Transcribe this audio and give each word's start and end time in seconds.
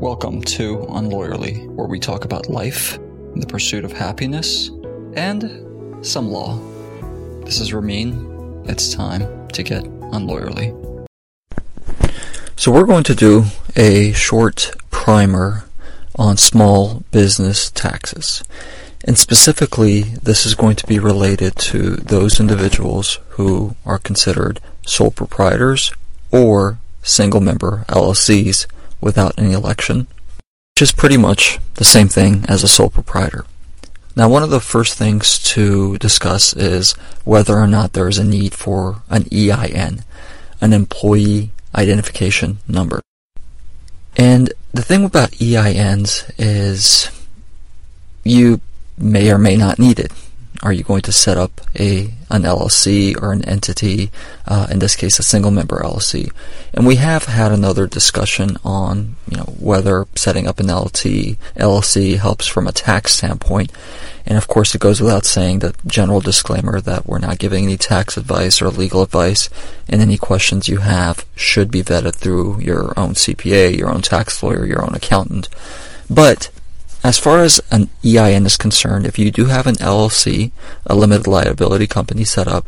Welcome 0.00 0.42
to 0.42 0.86
Unlawyerly, 0.90 1.66
where 1.70 1.88
we 1.88 1.98
talk 1.98 2.24
about 2.24 2.48
life, 2.48 3.00
the 3.34 3.48
pursuit 3.48 3.84
of 3.84 3.90
happiness, 3.90 4.70
and 5.14 6.06
some 6.06 6.28
law. 6.28 6.56
This 7.44 7.58
is 7.58 7.74
Ramin. 7.74 8.62
It's 8.66 8.94
time 8.94 9.48
to 9.48 9.64
get 9.64 9.82
unlawyerly. 9.82 10.70
So, 12.54 12.70
we're 12.70 12.86
going 12.86 13.02
to 13.02 13.14
do 13.16 13.46
a 13.74 14.12
short 14.12 14.70
primer 14.92 15.64
on 16.14 16.36
small 16.36 17.02
business 17.10 17.68
taxes. 17.68 18.44
And 19.04 19.18
specifically, 19.18 20.02
this 20.02 20.46
is 20.46 20.54
going 20.54 20.76
to 20.76 20.86
be 20.86 21.00
related 21.00 21.56
to 21.56 21.96
those 21.96 22.38
individuals 22.38 23.18
who 23.30 23.74
are 23.84 23.98
considered 23.98 24.60
sole 24.86 25.10
proprietors 25.10 25.92
or 26.30 26.78
single 27.02 27.40
member 27.40 27.84
LLCs 27.88 28.66
without 29.00 29.38
any 29.38 29.52
election, 29.52 30.06
which 30.74 30.82
is 30.82 30.92
pretty 30.92 31.16
much 31.16 31.58
the 31.74 31.84
same 31.84 32.08
thing 32.08 32.44
as 32.48 32.62
a 32.62 32.68
sole 32.68 32.90
proprietor. 32.90 33.44
Now, 34.16 34.28
one 34.28 34.42
of 34.42 34.50
the 34.50 34.60
first 34.60 34.98
things 34.98 35.38
to 35.54 35.96
discuss 35.98 36.52
is 36.52 36.92
whether 37.24 37.56
or 37.56 37.68
not 37.68 37.92
there 37.92 38.08
is 38.08 38.18
a 38.18 38.24
need 38.24 38.52
for 38.52 39.02
an 39.08 39.26
EIN, 39.32 40.02
an 40.60 40.72
employee 40.72 41.50
identification 41.74 42.58
number. 42.66 43.00
And 44.16 44.52
the 44.72 44.82
thing 44.82 45.04
about 45.04 45.30
EINs 45.30 46.30
is 46.36 47.10
you 48.24 48.60
may 48.96 49.30
or 49.30 49.38
may 49.38 49.56
not 49.56 49.78
need 49.78 50.00
it. 50.00 50.10
Are 50.60 50.72
you 50.72 50.82
going 50.82 51.02
to 51.02 51.12
set 51.12 51.36
up 51.36 51.60
a 51.78 52.12
an 52.30 52.42
LLC 52.42 53.20
or 53.20 53.32
an 53.32 53.44
entity? 53.44 54.10
Uh, 54.46 54.66
in 54.70 54.80
this 54.80 54.96
case, 54.96 55.18
a 55.18 55.22
single 55.22 55.52
member 55.52 55.78
LLC. 55.78 56.32
And 56.74 56.84
we 56.84 56.96
have 56.96 57.26
had 57.26 57.52
another 57.52 57.86
discussion 57.86 58.56
on 58.64 59.16
you 59.30 59.36
know 59.36 59.54
whether 59.58 60.06
setting 60.16 60.48
up 60.48 60.58
an 60.58 60.66
LLC 60.66 61.36
LLC 61.54 62.18
helps 62.18 62.46
from 62.46 62.66
a 62.66 62.72
tax 62.72 63.14
standpoint. 63.14 63.70
And 64.26 64.36
of 64.36 64.48
course, 64.48 64.74
it 64.74 64.80
goes 64.80 65.00
without 65.00 65.24
saying 65.24 65.60
the 65.60 65.74
general 65.86 66.20
disclaimer 66.20 66.80
that 66.80 67.06
we're 67.06 67.18
not 67.18 67.38
giving 67.38 67.64
any 67.64 67.76
tax 67.76 68.16
advice 68.16 68.60
or 68.60 68.68
legal 68.68 69.02
advice, 69.02 69.48
and 69.88 70.02
any 70.02 70.18
questions 70.18 70.68
you 70.68 70.78
have 70.78 71.24
should 71.36 71.70
be 71.70 71.82
vetted 71.82 72.16
through 72.16 72.60
your 72.60 72.92
own 72.98 73.14
CPA, 73.14 73.78
your 73.78 73.90
own 73.90 74.02
tax 74.02 74.42
lawyer, 74.42 74.66
your 74.66 74.82
own 74.82 74.94
accountant. 74.94 75.48
But 76.10 76.50
as 77.04 77.18
far 77.18 77.42
as 77.42 77.60
an 77.70 77.88
EIN 78.04 78.46
is 78.46 78.56
concerned, 78.56 79.06
if 79.06 79.18
you 79.18 79.30
do 79.30 79.46
have 79.46 79.66
an 79.66 79.76
LLC, 79.76 80.50
a 80.86 80.94
limited 80.94 81.26
liability 81.26 81.86
company 81.86 82.24
set 82.24 82.48
up, 82.48 82.66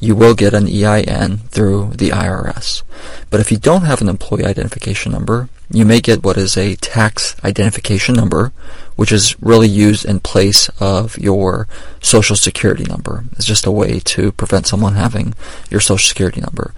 you 0.00 0.14
will 0.14 0.34
get 0.34 0.54
an 0.54 0.68
EIN 0.68 1.38
through 1.48 1.92
the 1.94 2.10
IRS. 2.10 2.82
But 3.30 3.40
if 3.40 3.50
you 3.50 3.56
don't 3.58 3.82
have 3.82 4.00
an 4.00 4.08
employee 4.08 4.44
identification 4.44 5.12
number, 5.12 5.48
you 5.70 5.84
may 5.84 6.00
get 6.00 6.22
what 6.22 6.36
is 6.36 6.56
a 6.56 6.76
tax 6.76 7.34
identification 7.42 8.14
number, 8.14 8.52
which 8.94 9.10
is 9.10 9.40
really 9.40 9.68
used 9.68 10.04
in 10.04 10.20
place 10.20 10.68
of 10.80 11.18
your 11.18 11.66
social 12.00 12.36
security 12.36 12.84
number. 12.84 13.24
It's 13.32 13.46
just 13.46 13.66
a 13.66 13.70
way 13.70 14.00
to 14.00 14.32
prevent 14.32 14.66
someone 14.66 14.94
having 14.94 15.34
your 15.70 15.80
social 15.80 16.08
security 16.08 16.40
number. 16.40 16.72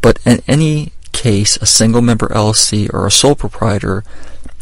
But 0.00 0.18
in 0.24 0.42
any 0.46 0.92
case, 1.12 1.56
a 1.56 1.66
single 1.66 2.02
member 2.02 2.28
LLC 2.28 2.92
or 2.92 3.06
a 3.06 3.10
sole 3.10 3.34
proprietor 3.34 4.04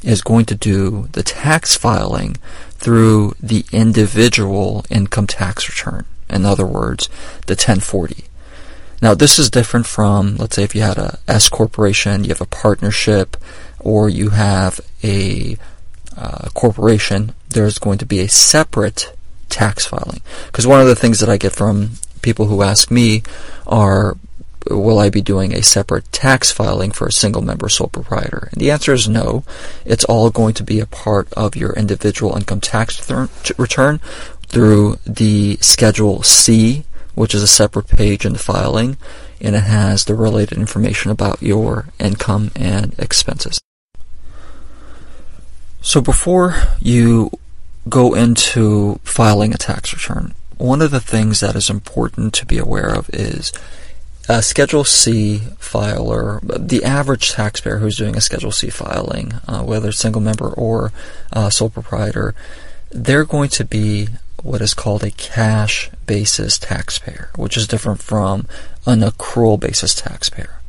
is 0.06 0.22
going 0.22 0.46
to 0.46 0.54
do 0.54 1.08
the 1.12 1.22
tax 1.22 1.76
filing 1.76 2.36
through 2.70 3.34
the 3.40 3.64
individual 3.72 4.84
income 4.88 5.26
tax 5.26 5.68
return. 5.68 6.04
In 6.30 6.44
other 6.44 6.66
words, 6.66 7.08
the 7.46 7.52
1040. 7.52 8.24
Now, 9.02 9.14
this 9.14 9.38
is 9.38 9.50
different 9.50 9.86
from, 9.86 10.36
let's 10.36 10.56
say, 10.56 10.62
if 10.62 10.74
you 10.74 10.82
had 10.82 10.96
a 10.96 11.18
S 11.28 11.48
corporation, 11.48 12.24
you 12.24 12.30
have 12.30 12.40
a 12.40 12.46
partnership, 12.46 13.36
or 13.80 14.08
you 14.08 14.30
have 14.30 14.80
a 15.02 15.58
uh, 16.16 16.48
corporation, 16.54 17.34
there's 17.50 17.78
going 17.78 17.98
to 17.98 18.06
be 18.06 18.20
a 18.20 18.28
separate 18.28 19.12
tax 19.48 19.86
filing. 19.86 20.20
Because 20.46 20.66
one 20.66 20.80
of 20.80 20.86
the 20.86 20.96
things 20.96 21.20
that 21.20 21.28
I 21.28 21.36
get 21.36 21.52
from 21.52 21.90
people 22.22 22.46
who 22.46 22.62
ask 22.62 22.90
me 22.90 23.22
are, 23.66 24.16
will 24.70 24.98
I 24.98 25.10
be 25.10 25.20
doing 25.20 25.54
a 25.54 25.62
separate 25.62 26.10
tax 26.12 26.50
filing 26.50 26.90
for 26.90 27.06
a 27.06 27.12
single 27.12 27.42
member 27.42 27.68
sole 27.68 27.88
proprietor? 27.88 28.48
And 28.52 28.60
the 28.60 28.70
answer 28.70 28.92
is 28.92 29.08
no. 29.08 29.44
It's 29.84 30.04
all 30.04 30.30
going 30.30 30.54
to 30.54 30.64
be 30.64 30.80
a 30.80 30.86
part 30.86 31.32
of 31.34 31.56
your 31.56 31.72
individual 31.72 32.36
income 32.36 32.60
tax 32.60 33.10
return 33.58 34.00
through 34.48 34.98
the 35.06 35.58
Schedule 35.60 36.22
C, 36.22 36.84
which 37.14 37.34
is 37.34 37.42
a 37.42 37.48
separate 37.48 37.88
page 37.88 38.24
in 38.24 38.32
the 38.34 38.38
filing, 38.38 38.96
and 39.40 39.56
it 39.56 39.64
has 39.64 40.04
the 40.04 40.14
related 40.14 40.58
information 40.58 41.10
about 41.10 41.42
your 41.42 41.86
income 41.98 42.50
and 42.54 42.98
expenses. 42.98 43.60
So 45.80 46.00
before 46.00 46.56
you 46.80 47.30
go 47.88 48.14
into 48.14 48.98
filing 49.04 49.54
a 49.54 49.58
tax 49.58 49.92
return, 49.92 50.34
one 50.58 50.82
of 50.82 50.90
the 50.90 51.00
things 51.00 51.40
that 51.40 51.54
is 51.54 51.70
important 51.70 52.32
to 52.34 52.46
be 52.46 52.58
aware 52.58 52.88
of 52.88 53.08
is 53.12 53.52
a 54.28 54.42
Schedule 54.42 54.84
C 54.84 55.38
filer, 55.58 56.40
the 56.42 56.84
average 56.84 57.32
taxpayer 57.32 57.78
who's 57.78 57.96
doing 57.96 58.16
a 58.16 58.20
Schedule 58.20 58.52
C 58.52 58.70
filing, 58.70 59.34
uh, 59.46 59.62
whether 59.62 59.92
single 59.92 60.20
member 60.20 60.48
or 60.48 60.92
uh, 61.32 61.50
sole 61.50 61.70
proprietor, 61.70 62.34
they're 62.90 63.24
going 63.24 63.50
to 63.50 63.64
be 63.64 64.08
what 64.42 64.60
is 64.60 64.74
called 64.74 65.02
a 65.02 65.10
cash 65.10 65.90
basis 66.06 66.58
taxpayer, 66.58 67.30
which 67.36 67.56
is 67.56 67.66
different 67.66 68.02
from 68.02 68.46
an 68.84 69.00
accrual 69.00 69.58
basis 69.58 69.94
taxpayer. 69.94 70.60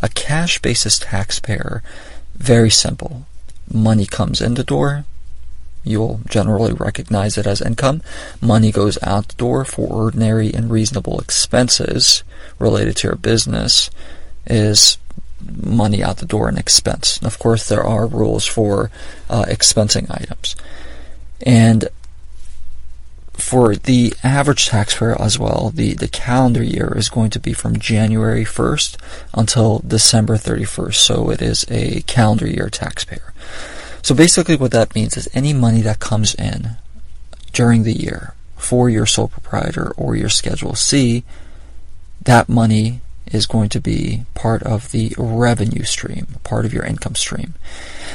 A 0.00 0.08
cash 0.08 0.60
basis 0.60 0.98
taxpayer, 0.98 1.82
very 2.36 2.70
simple. 2.70 3.26
Money 3.72 4.06
comes 4.06 4.40
in 4.40 4.54
the 4.54 4.64
door, 4.64 5.04
you'll 5.86 6.20
generally 6.28 6.72
recognize 6.72 7.38
it 7.38 7.46
as 7.46 7.62
income. 7.62 8.02
Money 8.40 8.72
goes 8.72 8.98
out 9.02 9.28
the 9.28 9.34
door 9.36 9.64
for 9.64 9.88
ordinary 9.88 10.52
and 10.52 10.70
reasonable 10.70 11.20
expenses 11.20 12.24
related 12.58 12.96
to 12.96 13.08
your 13.08 13.16
business 13.16 13.90
is 14.46 14.98
money 15.40 16.02
out 16.02 16.18
the 16.18 16.26
door 16.26 16.48
and 16.48 16.58
expense. 16.58 17.18
And 17.18 17.26
of 17.26 17.38
course, 17.38 17.68
there 17.68 17.84
are 17.84 18.06
rules 18.06 18.46
for 18.46 18.90
uh, 19.28 19.44
expensing 19.44 20.10
items. 20.10 20.56
And 21.44 21.88
for 23.34 23.76
the 23.76 24.14
average 24.24 24.68
taxpayer 24.68 25.20
as 25.20 25.38
well, 25.38 25.70
the, 25.74 25.94
the 25.94 26.08
calendar 26.08 26.62
year 26.62 26.94
is 26.96 27.08
going 27.08 27.30
to 27.30 27.40
be 27.40 27.52
from 27.52 27.78
January 27.78 28.44
1st 28.44 28.96
until 29.34 29.80
December 29.86 30.36
31st. 30.36 30.94
So 30.94 31.30
it 31.30 31.42
is 31.42 31.66
a 31.70 32.00
calendar 32.02 32.46
year 32.46 32.70
taxpayer. 32.70 33.34
So 34.06 34.14
basically 34.14 34.54
what 34.54 34.70
that 34.70 34.94
means 34.94 35.16
is 35.16 35.28
any 35.34 35.52
money 35.52 35.80
that 35.80 35.98
comes 35.98 36.32
in 36.36 36.76
during 37.52 37.82
the 37.82 37.92
year 37.92 38.34
for 38.56 38.88
your 38.88 39.04
sole 39.04 39.26
proprietor 39.26 39.90
or 39.96 40.14
your 40.14 40.28
Schedule 40.28 40.76
C, 40.76 41.24
that 42.22 42.48
money 42.48 43.00
is 43.26 43.46
going 43.46 43.68
to 43.70 43.80
be 43.80 44.24
part 44.32 44.62
of 44.62 44.92
the 44.92 45.12
revenue 45.18 45.82
stream, 45.82 46.36
part 46.44 46.64
of 46.64 46.72
your 46.72 46.84
income 46.84 47.16
stream. 47.16 47.54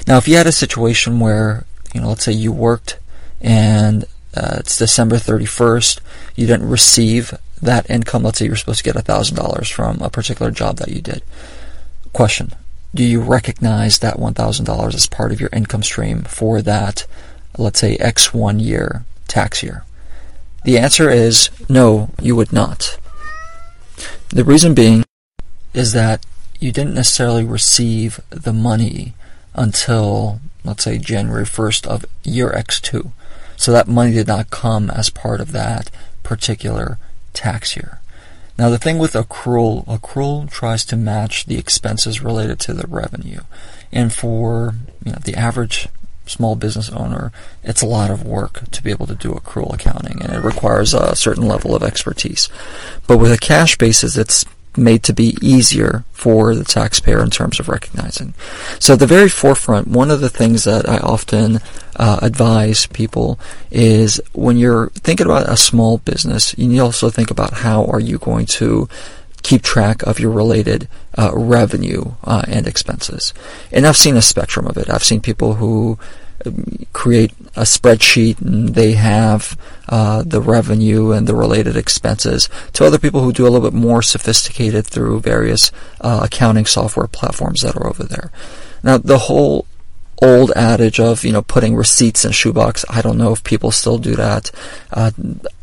Now, 0.08 0.16
if 0.16 0.30
you 0.30 0.38
had 0.38 0.48
a 0.48 0.54
situation 0.54 1.20
where, 1.20 1.66
you 1.94 2.00
know, 2.00 2.08
let's 2.08 2.24
say 2.24 2.32
you 2.32 2.54
worked 2.54 2.98
and 3.42 4.06
uh, 4.34 4.60
it's 4.60 4.78
December 4.78 5.18
31st, 5.18 6.00
you 6.38 6.48
didn't 6.48 6.70
receive 6.70 7.34
that 7.62 7.90
income, 7.90 8.24
let's 8.24 8.40
say 8.40 8.46
you're 8.46 8.56
supposed 8.56 8.82
to 8.82 8.94
get 8.94 8.96
$1,000 8.96 9.70
from 9.70 10.00
a 10.00 10.10
particular 10.10 10.52
job 10.52 10.78
that 10.78 10.88
you 10.88 11.02
did. 11.02 11.22
Question 12.14 12.54
do 12.94 13.04
you 13.04 13.22
recognize 13.22 14.00
that 14.00 14.18
$1,000 14.18 14.94
as 14.94 15.06
part 15.08 15.32
of 15.32 15.40
your 15.40 15.50
income 15.54 15.84
stream 15.84 16.24
for 16.24 16.62
that, 16.62 17.06
let's 17.58 17.80
say, 17.80 17.96
X 17.98 18.34
one 18.34 18.60
year 18.60 19.06
tax 19.28 19.64
year? 19.64 19.86
The 20.64 20.78
answer 20.78 21.10
is 21.10 21.50
no, 21.70 22.10
you 22.22 22.36
would 22.36 22.52
not. 22.52 22.98
The 24.30 24.44
reason 24.44 24.74
being 24.74 25.04
is 25.74 25.94
that 25.94 26.26
you 26.60 26.72
didn't 26.72 26.94
necessarily 26.94 27.44
receive 27.44 28.20
the 28.30 28.54
money 28.54 29.14
until, 29.56 30.40
let's 30.64 30.84
say, 30.84 30.98
January 30.98 31.46
1st 31.46 31.88
of 31.88 32.06
year 32.24 32.50
X2. 32.52 33.12
So 33.58 33.72
that 33.72 33.88
money 33.88 34.12
did 34.12 34.28
not 34.28 34.50
come 34.50 34.90
as 34.90 35.10
part 35.10 35.40
of 35.40 35.54
that 35.54 35.90
particular 36.24 36.98
tax 37.34 37.76
year. 37.76 38.01
Now 38.58 38.70
the 38.70 38.78
thing 38.78 38.98
with 38.98 39.14
accrual, 39.14 39.86
accrual 39.86 40.50
tries 40.50 40.86
to 40.86 40.96
match 40.96 41.46
the 41.46 41.58
expenses 41.58 42.22
related 42.22 42.60
to 42.62 42.74
the 42.74 42.88
revenue. 42.88 43.42
And 43.92 44.14
for 44.14 44.76
you 45.04 45.14
know, 45.14 45.20
the 45.24 45.36
average 45.36 45.88
small 46.26 46.56
business 46.56 46.90
owner, 46.92 47.32
it's 47.64 47.82
a 47.82 47.88
lot 47.88 48.12
of 48.12 48.26
work 48.26 48.70
to 48.72 48.84
be 48.84 48.92
able 48.92 49.08
to 49.08 49.16
do 49.16 49.34
accrual 49.34 49.74
accounting 49.74 50.22
and 50.22 50.34
it 50.34 50.44
requires 50.44 50.94
a 50.94 51.16
certain 51.16 51.48
level 51.48 51.76
of 51.76 51.84
expertise. 51.84 52.50
But 53.08 53.18
with 53.18 53.32
a 53.32 53.38
cash 53.38 53.78
basis, 53.78 54.18
it's 54.18 54.46
made 54.78 55.04
to 55.04 55.14
be 55.14 55.38
easier 55.42 56.04
for 56.12 56.56
the 56.56 56.64
taxpayer 56.64 57.22
in 57.24 57.30
terms 57.30 57.60
of 57.60 57.68
recognizing. 57.68 58.34
So 58.80 58.94
at 58.94 59.00
the 59.00 59.08
very 59.08 59.30
forefront, 59.30 59.88
one 59.88 60.12
of 60.12 60.22
the 60.22 60.30
things 60.30 60.64
that 60.64 60.88
I 60.88 60.98
often 60.98 61.60
uh, 61.96 62.20
advise 62.22 62.86
people 62.88 63.40
is 63.70 64.22
when 64.34 64.58
you're 64.58 64.90
thinking 64.90 65.26
about 65.26 65.50
a 65.50 65.58
small 65.58 65.98
business, 66.00 66.56
you 66.58 66.68
need 66.68 66.78
to 66.78 66.84
also 66.84 67.10
think 67.10 67.32
about 67.32 67.54
how 67.54 67.86
are 67.86 68.00
you 68.00 68.18
going 68.18 68.46
to 68.46 68.88
keep 69.44 69.64
track 69.64 70.04
of 70.04 70.20
your 70.20 70.32
related 70.32 70.88
uh, 71.18 71.32
revenue 71.34 72.14
uh, 72.24 72.44
and 72.48 72.68
expenses. 72.68 73.34
And 73.72 73.86
I've 73.86 73.98
seen 73.98 74.16
a 74.16 74.22
spectrum 74.22 74.68
of 74.68 74.78
it. 74.78 74.90
I've 74.90 75.04
seen 75.04 75.22
people 75.22 75.56
who 75.56 75.98
create 76.94 77.32
a 77.56 77.62
spreadsheet 77.62 78.40
and 78.42 78.70
they 78.70 78.94
have 78.94 79.58
uh, 79.90 80.24
the 80.24 80.42
revenue 80.42 81.12
and 81.12 81.28
the 81.28 81.36
related 81.36 81.76
expenses 81.76 82.50
to 82.74 82.86
other 82.86 83.00
people 83.00 83.22
who 83.22 83.34
do 83.34 83.48
a 83.48 83.50
little 83.50 83.70
bit 83.70 83.78
more 83.78 84.02
sophisticated 84.02 84.86
through 84.86 85.20
various 85.20 85.72
uh, 86.02 86.22
accounting 86.24 86.66
software 86.66 87.08
platforms 87.08 87.62
that 87.62 87.76
are 87.76 87.88
over 87.88 88.04
there. 88.04 88.32
Now, 88.84 88.98
the 88.98 89.18
whole 89.18 89.66
old 90.22 90.52
adage 90.52 91.00
of 91.00 91.24
you 91.24 91.32
know 91.32 91.42
putting 91.42 91.76
receipts 91.76 92.24
in 92.24 92.32
shoebox. 92.32 92.86
I 92.90 93.02
don't 93.02 93.18
know 93.18 93.34
if 93.34 93.44
people 93.44 93.72
still 93.72 93.98
do 93.98 94.16
that. 94.16 94.52
Uh, 94.92 95.12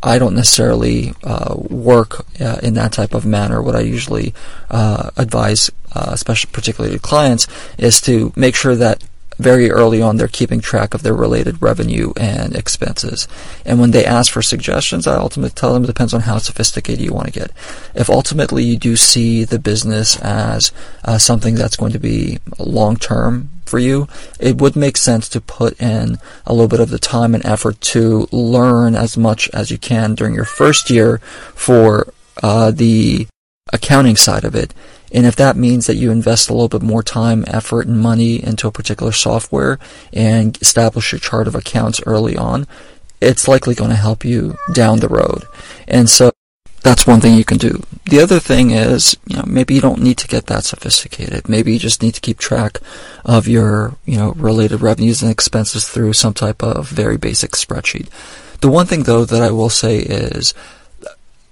I 0.03 0.19
don't 0.19 0.35
necessarily 0.35 1.15
uh, 1.23 1.55
work 1.57 2.27
uh, 2.41 2.59
in 2.63 2.75
that 2.75 2.93
type 2.93 3.15
of 3.15 3.25
manner. 3.25 3.63
What 3.63 3.77
I 3.77 3.81
usually 3.81 4.35
uh, 4.71 5.11
advise, 5.17 5.71
uh, 5.95 6.11
especially 6.13 6.51
particularly 6.53 6.97
to 6.97 7.01
clients, 7.01 7.47
is 7.79 8.01
to 8.03 8.33
make 8.37 8.57
sure 8.57 8.75
that 8.75 9.03
very 9.39 9.71
early 9.71 10.03
on 10.03 10.17
they're 10.17 10.29
keeping 10.29 10.61
track 10.61 10.95
of 10.95 11.03
their 11.03 11.15
related 11.15 11.63
revenue 11.63 12.13
and 12.17 12.55
expenses. 12.57 13.29
And 13.65 13.81
when 13.81 13.93
they 13.93 14.05
ask 14.05 14.33
for 14.33 14.43
suggestions, 14.43 15.07
I 15.07 15.17
ultimately 15.17 15.55
tell 15.55 15.73
them 15.73 15.85
it 15.85 15.89
depends 15.89 16.13
on 16.13 16.23
how 16.23 16.39
sophisticated 16.39 17.05
you 17.05 17.13
want 17.13 17.27
to 17.27 17.41
get. 17.41 17.53
If 17.95 18.11
ultimately 18.11 18.65
you 18.65 18.77
do 18.77 18.97
see 18.97 19.45
the 19.45 19.59
business 19.59 20.19
as 20.21 20.73
uh, 21.05 21.19
something 21.19 21.55
that's 21.55 21.77
going 21.77 21.93
to 21.93 21.99
be 21.99 22.39
long 22.59 22.97
term 22.97 23.51
for 23.65 23.79
you, 23.79 24.09
it 24.41 24.57
would 24.61 24.75
make 24.75 24.97
sense 24.97 25.29
to 25.29 25.41
put 25.41 25.81
in 25.81 26.19
a 26.47 26.53
little 26.53 26.69
bit 26.69 26.81
of 26.81 26.91
the 26.91 26.99
time 26.99 27.35
and 27.35 27.45
effort 27.47 27.81
to 27.81 28.27
learn 28.33 28.97
as 28.97 29.17
much 29.17 29.49
as 29.55 29.71
you 29.71 29.79
can 29.79 30.15
during 30.15 30.35
your 30.35 30.45
first 30.45 30.91
year 30.91 31.19
for 31.55 32.13
uh, 32.43 32.71
the 32.71 33.27
accounting 33.73 34.17
side 34.17 34.45
of 34.45 34.55
it. 34.55 34.75
And 35.13 35.27
if 35.27 35.37
that 35.37 35.57
means 35.57 35.87
that 35.87 35.97
you 35.97 36.11
invest 36.11 36.51
a 36.51 36.53
little 36.53 36.69
bit 36.69 36.83
more 36.83 37.03
time, 37.03 37.45
effort, 37.47 37.87
and 37.87 38.01
money 38.01 38.43
into 38.43 38.69
a 38.69 38.73
particular 38.73 39.13
software 39.13 39.79
and 40.13 40.57
establish 40.61 41.13
your 41.13 41.19
chart 41.19 41.47
of 41.47 41.55
accounts 41.55 42.01
early 42.07 42.37
on, 42.37 42.67
it's 43.21 43.49
likely 43.49 43.75
going 43.75 43.91
to 43.91 43.97
help 43.97 44.25
you 44.25 44.57
down 44.73 45.01
the 45.01 45.09
road. 45.09 45.45
And 45.87 46.09
so 46.09 46.33
that's 46.83 47.07
one 47.07 47.21
thing 47.21 47.35
you 47.35 47.45
can 47.45 47.59
do. 47.59 47.83
The 48.05 48.21
other 48.21 48.39
thing 48.39 48.71
is, 48.71 49.17
you 49.27 49.37
know, 49.37 49.45
maybe 49.47 49.75
you 49.75 49.81
don't 49.81 50.01
need 50.01 50.19
to 50.19 50.29
get 50.29 50.47
that 50.47 50.65
sophisticated. 50.65 51.49
Maybe 51.49 51.73
you 51.73 51.79
just 51.79 52.03
need 52.03 52.15
to 52.15 52.21
keep 52.21 52.39
track 52.39 52.79
of 53.25 53.49
your, 53.49 53.97
you 54.05 54.17
know, 54.17 54.33
related 54.33 54.81
revenues 54.81 55.23
and 55.23 55.31
expenses 55.31 55.89
through 55.89 56.13
some 56.13 56.35
type 56.35 56.63
of 56.63 56.89
very 56.89 57.17
basic 57.17 57.53
spreadsheet. 57.53 58.09
The 58.61 58.69
one 58.69 58.87
thing 58.87 59.03
though 59.05 59.25
that 59.25 59.43
I 59.43 59.51
will 59.51 59.71
say 59.71 59.99
is 59.99 60.55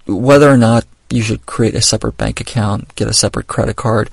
whether 0.06 0.50
or 0.50 0.56
not 0.56 0.84
you 1.10 1.22
should 1.22 1.46
create 1.46 1.74
a 1.74 1.80
separate 1.80 2.16
bank 2.16 2.40
account, 2.40 2.94
get 2.96 3.08
a 3.08 3.14
separate 3.14 3.46
credit 3.46 3.76
card, 3.76 4.10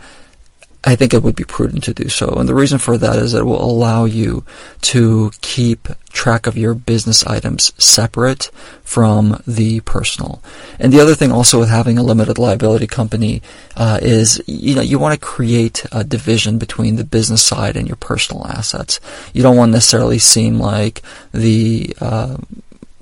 I 0.86 0.96
think 0.96 1.14
it 1.14 1.24
would 1.24 1.36
be 1.36 1.46
prudent 1.46 1.86
to 1.86 1.94
do 1.94 2.10
so. 2.10 2.28
And 2.34 2.48
the 2.48 2.56
reason 2.56 2.78
for 2.78 2.98
that 2.98 3.16
is 3.16 3.34
it 3.34 3.46
will 3.46 3.64
allow 3.64 4.04
you 4.04 4.44
to 4.82 5.32
keep 5.40 5.88
track 6.10 6.46
of 6.46 6.58
your 6.58 6.74
business 6.74 7.26
items 7.26 7.72
separate 7.82 8.52
from 8.84 9.42
the 9.48 9.80
personal. 9.82 10.44
And 10.80 10.92
the 10.92 11.00
other 11.00 11.16
thing 11.16 11.32
also 11.32 11.58
with 11.58 11.70
having 11.70 11.98
a 11.98 12.04
limited 12.04 12.38
liability 12.38 12.88
company 12.88 13.42
uh, 13.78 14.00
is, 14.02 14.44
you 14.46 14.76
know, 14.76 14.82
you 14.82 15.00
want 15.00 15.18
to 15.18 15.26
create 15.26 15.86
a 15.94 16.04
division 16.04 16.58
between 16.58 16.98
the 16.98 17.06
business 17.06 17.42
side 17.42 17.78
and 17.78 17.88
your 17.88 17.98
personal 17.98 18.46
assets. 18.48 19.00
You 19.34 19.42
don't 19.42 19.56
want 19.56 19.70
to 19.70 19.74
necessarily 19.74 20.20
seem 20.20 20.60
like 20.60 21.02
the 21.32 21.96
uh, 22.02 22.38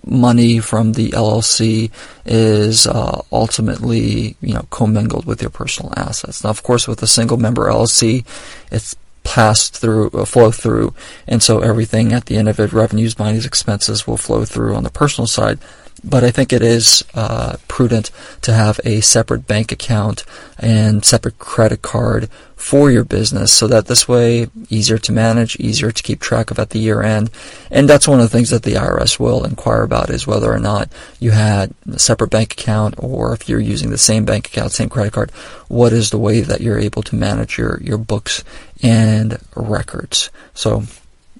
money 0.05 0.59
from 0.59 0.93
the 0.93 1.09
LLC 1.09 1.91
is 2.25 2.87
uh, 2.87 3.21
ultimately, 3.31 4.35
you 4.41 4.53
know, 4.53 4.65
commingled 4.69 5.25
with 5.25 5.41
your 5.41 5.51
personal 5.51 5.93
assets. 5.95 6.43
Now, 6.43 6.49
of 6.49 6.63
course, 6.63 6.87
with 6.87 7.01
a 7.03 7.07
single 7.07 7.37
member 7.37 7.67
LLC, 7.67 8.25
it's 8.71 8.95
passed 9.23 9.77
through, 9.77 10.09
uh, 10.11 10.25
flow 10.25 10.51
through, 10.51 10.93
and 11.27 11.43
so 11.43 11.59
everything 11.59 12.11
at 12.13 12.25
the 12.25 12.37
end 12.37 12.49
of 12.49 12.59
it, 12.59 12.73
revenues 12.73 13.19
minus 13.19 13.45
expenses, 13.45 14.07
will 14.07 14.17
flow 14.17 14.45
through 14.45 14.75
on 14.75 14.83
the 14.83 14.89
personal 14.89 15.27
side. 15.27 15.59
But 16.03 16.23
I 16.23 16.31
think 16.31 16.51
it 16.51 16.63
is 16.63 17.03
uh, 17.13 17.57
prudent 17.67 18.09
to 18.41 18.53
have 18.53 18.79
a 18.83 19.01
separate 19.01 19.45
bank 19.45 19.71
account 19.71 20.23
and 20.57 21.05
separate 21.05 21.37
credit 21.37 21.81
card 21.81 22.29
for 22.61 22.91
your 22.91 23.03
business 23.03 23.51
so 23.51 23.67
that 23.67 23.87
this 23.87 24.07
way 24.07 24.47
easier 24.69 24.97
to 24.99 25.11
manage, 25.11 25.59
easier 25.59 25.91
to 25.91 26.03
keep 26.03 26.19
track 26.19 26.51
of 26.51 26.59
at 26.59 26.69
the 26.69 26.79
year 26.79 27.01
end. 27.01 27.29
And 27.71 27.89
that's 27.89 28.07
one 28.07 28.19
of 28.19 28.29
the 28.29 28.37
things 28.37 28.51
that 28.51 28.63
the 28.63 28.73
IRS 28.73 29.19
will 29.19 29.43
inquire 29.43 29.81
about 29.81 30.11
is 30.11 30.27
whether 30.27 30.51
or 30.51 30.59
not 30.59 30.91
you 31.19 31.31
had 31.31 31.73
a 31.91 31.97
separate 31.97 32.29
bank 32.29 32.53
account 32.53 32.95
or 32.99 33.33
if 33.33 33.49
you're 33.49 33.59
using 33.59 33.89
the 33.89 33.97
same 33.97 34.25
bank 34.25 34.47
account, 34.47 34.71
same 34.71 34.89
credit 34.89 35.13
card, 35.13 35.31
what 35.69 35.91
is 35.91 36.11
the 36.11 36.19
way 36.19 36.41
that 36.41 36.61
you're 36.61 36.79
able 36.79 37.01
to 37.03 37.15
manage 37.15 37.57
your, 37.57 37.79
your 37.81 37.97
books 37.97 38.43
and 38.83 39.39
records. 39.55 40.29
So 40.53 40.83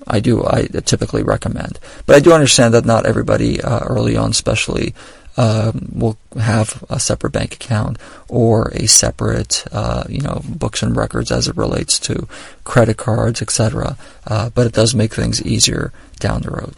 I 0.07 0.19
do, 0.19 0.44
I 0.45 0.63
typically 0.86 1.24
recommend. 1.24 1.80
But 2.06 2.15
I 2.15 2.19
do 2.19 2.33
understand 2.33 2.74
that 2.74 2.86
not 2.86 3.06
everybody 3.06 3.62
uh, 3.62 3.80
early 3.86 4.18
on, 4.18 4.31
especially, 4.31 4.94
um, 5.38 5.89
will 5.94 6.18
have 6.39 6.83
a 6.89 7.00
separate 7.00 7.31
bank 7.31 7.53
account 7.53 7.98
or 8.27 8.69
a 8.74 8.88
separate, 8.88 9.63
uh, 9.71 10.03
you 10.09 10.21
know, 10.21 10.42
books 10.45 10.83
and 10.83 10.95
records 10.95 11.31
as 11.31 11.48
it 11.48 11.56
relates 11.56 12.00
to 12.00 12.27
credit 12.63 12.98
cards, 12.98 13.42
etc. 13.42 13.98
Uh, 14.27 14.50
but 14.50 14.68
it 14.68 14.74
does 14.74 14.94
make 14.94 15.13
things 15.13 15.42
easier 15.45 15.94
down 16.19 16.42
the 16.42 16.51
road. 16.51 16.75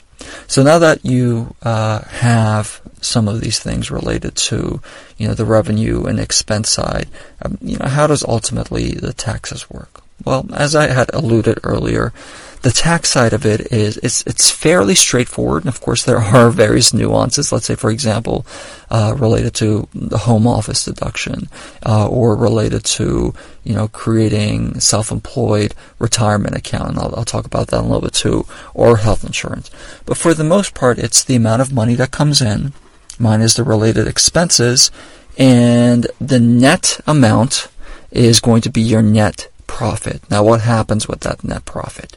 So 0.47 0.63
now 0.63 0.79
that 0.79 1.03
you 1.03 1.55
uh, 1.63 2.01
have 2.01 2.81
some 3.01 3.27
of 3.27 3.41
these 3.41 3.59
things 3.59 3.91
related 3.91 4.35
to, 4.35 4.81
you 5.17 5.27
know, 5.27 5.33
the 5.33 5.45
revenue 5.45 6.05
and 6.05 6.19
expense 6.19 6.69
side, 6.69 7.09
um, 7.41 7.57
you 7.61 7.77
know, 7.77 7.87
how 7.87 8.07
does 8.07 8.23
ultimately 8.23 8.91
the 8.91 9.13
taxes 9.13 9.69
work? 9.69 10.01
Well, 10.23 10.47
as 10.53 10.75
I 10.75 10.87
had 10.87 11.13
alluded 11.13 11.59
earlier, 11.63 12.13
the 12.63 12.71
tax 12.71 13.09
side 13.09 13.33
of 13.33 13.45
it 13.45 13.71
is 13.73 13.97
it's 13.97 14.23
it's 14.25 14.49
fairly 14.49 14.95
straightforward, 14.95 15.63
and 15.63 15.69
of 15.69 15.81
course 15.81 16.03
there 16.03 16.17
are 16.17 16.49
various 16.65 16.93
nuances. 16.93 17.51
Let's 17.51 17.65
say, 17.65 17.75
for 17.75 17.91
example, 17.91 18.45
uh, 18.89 19.15
related 19.17 19.53
to 19.55 19.87
the 19.93 20.19
home 20.19 20.47
office 20.47 20.85
deduction, 20.85 21.49
uh, 21.85 22.07
or 22.07 22.35
related 22.35 22.85
to 22.85 23.33
you 23.63 23.75
know 23.75 23.89
creating 23.89 24.79
self-employed 24.79 25.75
retirement 25.99 26.55
account. 26.55 26.89
And 26.89 26.99
I'll, 26.99 27.13
I'll 27.15 27.25
talk 27.25 27.45
about 27.45 27.67
that 27.67 27.79
in 27.79 27.85
a 27.85 27.87
little 27.87 28.01
bit 28.01 28.13
too, 28.13 28.45
or 28.73 28.97
health 28.97 29.25
insurance. 29.25 29.69
But 30.05 30.17
for 30.17 30.33
the 30.33 30.45
most 30.45 30.73
part, 30.73 30.97
it's 30.97 31.23
the 31.23 31.35
amount 31.35 31.61
of 31.61 31.73
money 31.73 31.95
that 31.95 32.11
comes 32.11 32.41
in 32.41 32.71
minus 33.19 33.55
the 33.55 33.63
related 33.63 34.07
expenses, 34.07 34.89
and 35.37 36.07
the 36.19 36.39
net 36.39 37.01
amount 37.05 37.67
is 38.09 38.39
going 38.39 38.61
to 38.61 38.69
be 38.69 38.81
your 38.81 39.01
net 39.01 39.49
profit. 39.67 40.21
Now, 40.29 40.43
what 40.43 40.61
happens 40.61 41.09
with 41.09 41.21
that 41.21 41.43
net 41.43 41.65
profit? 41.65 42.15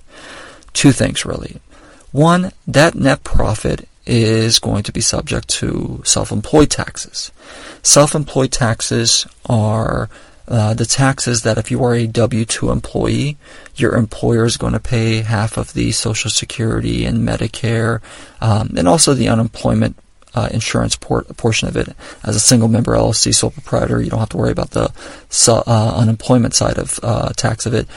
Two 0.76 0.92
things 0.92 1.24
really. 1.24 1.60
One, 2.12 2.52
that 2.66 2.94
net 2.94 3.24
profit 3.24 3.88
is 4.06 4.58
going 4.60 4.84
to 4.84 4.92
be 4.92 5.00
subject 5.00 5.48
to 5.48 6.00
self-employed 6.04 6.70
taxes. 6.70 7.32
Self-employed 7.82 8.52
taxes 8.52 9.26
are 9.46 10.08
uh, 10.48 10.74
the 10.74 10.86
taxes 10.86 11.42
that 11.42 11.58
if 11.58 11.70
you 11.72 11.82
are 11.82 11.94
a 11.94 12.06
W-2 12.06 12.70
employee, 12.70 13.36
your 13.74 13.96
employer 13.96 14.44
is 14.44 14.56
going 14.56 14.74
to 14.74 14.80
pay 14.80 15.22
half 15.22 15.56
of 15.56 15.72
the 15.72 15.90
Social 15.90 16.30
Security 16.30 17.04
and 17.04 17.26
Medicare, 17.26 18.00
um, 18.40 18.72
and 18.76 18.86
also 18.86 19.12
the 19.12 19.28
unemployment 19.28 19.96
uh, 20.36 20.48
insurance 20.52 20.94
por- 20.94 21.24
portion 21.24 21.66
of 21.66 21.76
it. 21.76 21.88
As 22.22 22.36
a 22.36 22.40
single 22.40 22.68
member 22.68 22.92
LLC 22.92 23.34
sole 23.34 23.50
proprietor, 23.50 24.00
you 24.00 24.10
don't 24.10 24.20
have 24.20 24.28
to 24.28 24.36
worry 24.36 24.52
about 24.52 24.70
the 24.70 24.92
uh, 25.48 25.96
unemployment 25.96 26.54
side 26.54 26.78
of 26.78 27.00
uh, 27.02 27.30
tax 27.30 27.66
of 27.66 27.74
it. 27.74 27.88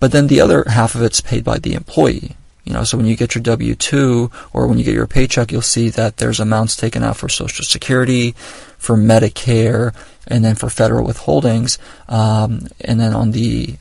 But 0.00 0.12
then 0.12 0.26
the 0.26 0.40
other 0.40 0.64
half 0.68 0.94
of 0.94 1.02
it's 1.02 1.20
paid 1.20 1.44
by 1.44 1.58
the 1.58 1.74
employee. 1.74 2.36
You 2.64 2.72
know, 2.72 2.84
so 2.84 2.96
when 2.96 3.06
you 3.06 3.16
get 3.16 3.34
your 3.34 3.42
W-2 3.42 4.32
or 4.52 4.66
when 4.66 4.78
you 4.78 4.84
get 4.84 4.94
your 4.94 5.06
paycheck, 5.06 5.52
you'll 5.52 5.62
see 5.62 5.90
that 5.90 6.16
there's 6.16 6.40
amounts 6.40 6.76
taken 6.76 7.02
out 7.02 7.18
for 7.18 7.28
Social 7.28 7.64
Security, 7.64 8.32
for 8.78 8.96
Medicare, 8.96 9.94
and 10.26 10.44
then 10.44 10.54
for 10.54 10.70
federal 10.70 11.06
withholdings. 11.06 11.78
Um, 12.08 12.68
and 12.80 12.98
then 12.98 13.12
on 13.12 13.32
the 13.32 13.76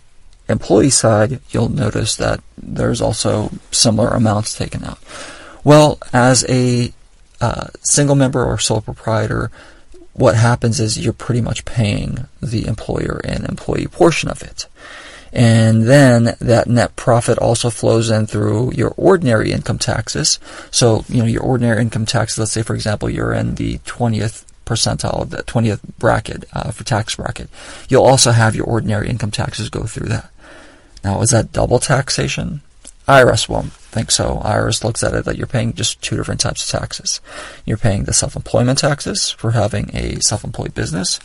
employee 0.49 0.89
side, 0.89 1.39
you'll 1.51 1.69
notice 1.69 2.17
that 2.17 2.41
there's 2.57 3.01
also 3.01 3.51
similar 3.71 4.09
amounts 4.09 4.57
taken 4.57 4.83
out. 4.83 4.99
Well, 5.63 5.97
as 6.11 6.45
a 6.49 6.93
uh, 7.39 7.67
single 7.81 8.15
member 8.15 8.43
or 8.43 8.57
sole 8.57 8.81
proprietor, 8.81 9.49
what 10.13 10.35
happens 10.35 10.79
is 10.79 11.03
you're 11.03 11.13
pretty 11.13 11.41
much 11.41 11.65
paying 11.65 12.27
the 12.41 12.67
employer 12.67 13.21
and 13.23 13.45
employee 13.45 13.87
portion 13.87 14.29
of 14.29 14.41
it. 14.43 14.67
And 15.33 15.83
then 15.83 16.35
that 16.39 16.67
net 16.67 16.95
profit 16.95 17.39
also 17.39 17.71
flows 17.71 18.11
in 18.11 18.27
through 18.27 18.73
your 18.73 18.93
ordinary 18.97 19.51
income 19.51 19.79
taxes. 19.79 20.39
So, 20.69 21.03
you 21.09 21.19
know, 21.19 21.27
your 21.27 21.41
ordinary 21.41 21.81
income 21.81 22.05
taxes, 22.05 22.37
let's 22.37 22.51
say, 22.51 22.61
for 22.61 22.75
example, 22.75 23.09
you're 23.09 23.33
in 23.33 23.55
the 23.55 23.79
20th 23.79 24.45
percentile, 24.65 25.27
the 25.27 25.37
20th 25.43 25.79
bracket 25.97 26.45
uh, 26.53 26.69
for 26.71 26.83
tax 26.83 27.15
bracket. 27.15 27.49
You'll 27.89 28.05
also 28.05 28.31
have 28.31 28.55
your 28.55 28.67
ordinary 28.67 29.09
income 29.09 29.31
taxes 29.31 29.69
go 29.69 29.83
through 29.83 30.09
that. 30.09 30.29
Now, 31.03 31.21
is 31.21 31.31
that 31.31 31.51
double 31.51 31.79
taxation? 31.79 32.61
IRS 33.07 33.49
won't 33.49 33.73
think 33.93 34.11
so. 34.11 34.41
IRS 34.43 34.83
looks 34.83 35.03
at 35.03 35.13
it 35.13 35.25
that 35.25 35.37
you're 35.37 35.47
paying 35.47 35.73
just 35.73 36.01
two 36.01 36.17
different 36.17 36.41
types 36.41 36.63
of 36.63 36.79
taxes. 36.79 37.21
You're 37.65 37.77
paying 37.77 38.03
the 38.03 38.13
self-employment 38.13 38.79
taxes 38.79 39.29
for 39.29 39.51
having 39.51 39.95
a 39.95 40.19
self-employed 40.19 40.73
business, 40.73 41.19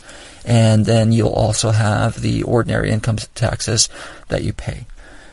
and 0.45 0.85
then 0.85 1.11
you'll 1.11 1.29
also 1.29 1.71
have 1.71 2.21
the 2.21 2.43
ordinary 2.43 2.91
income 2.91 3.17
taxes 3.35 3.89
that 4.29 4.43
you 4.43 4.53
pay. 4.53 4.85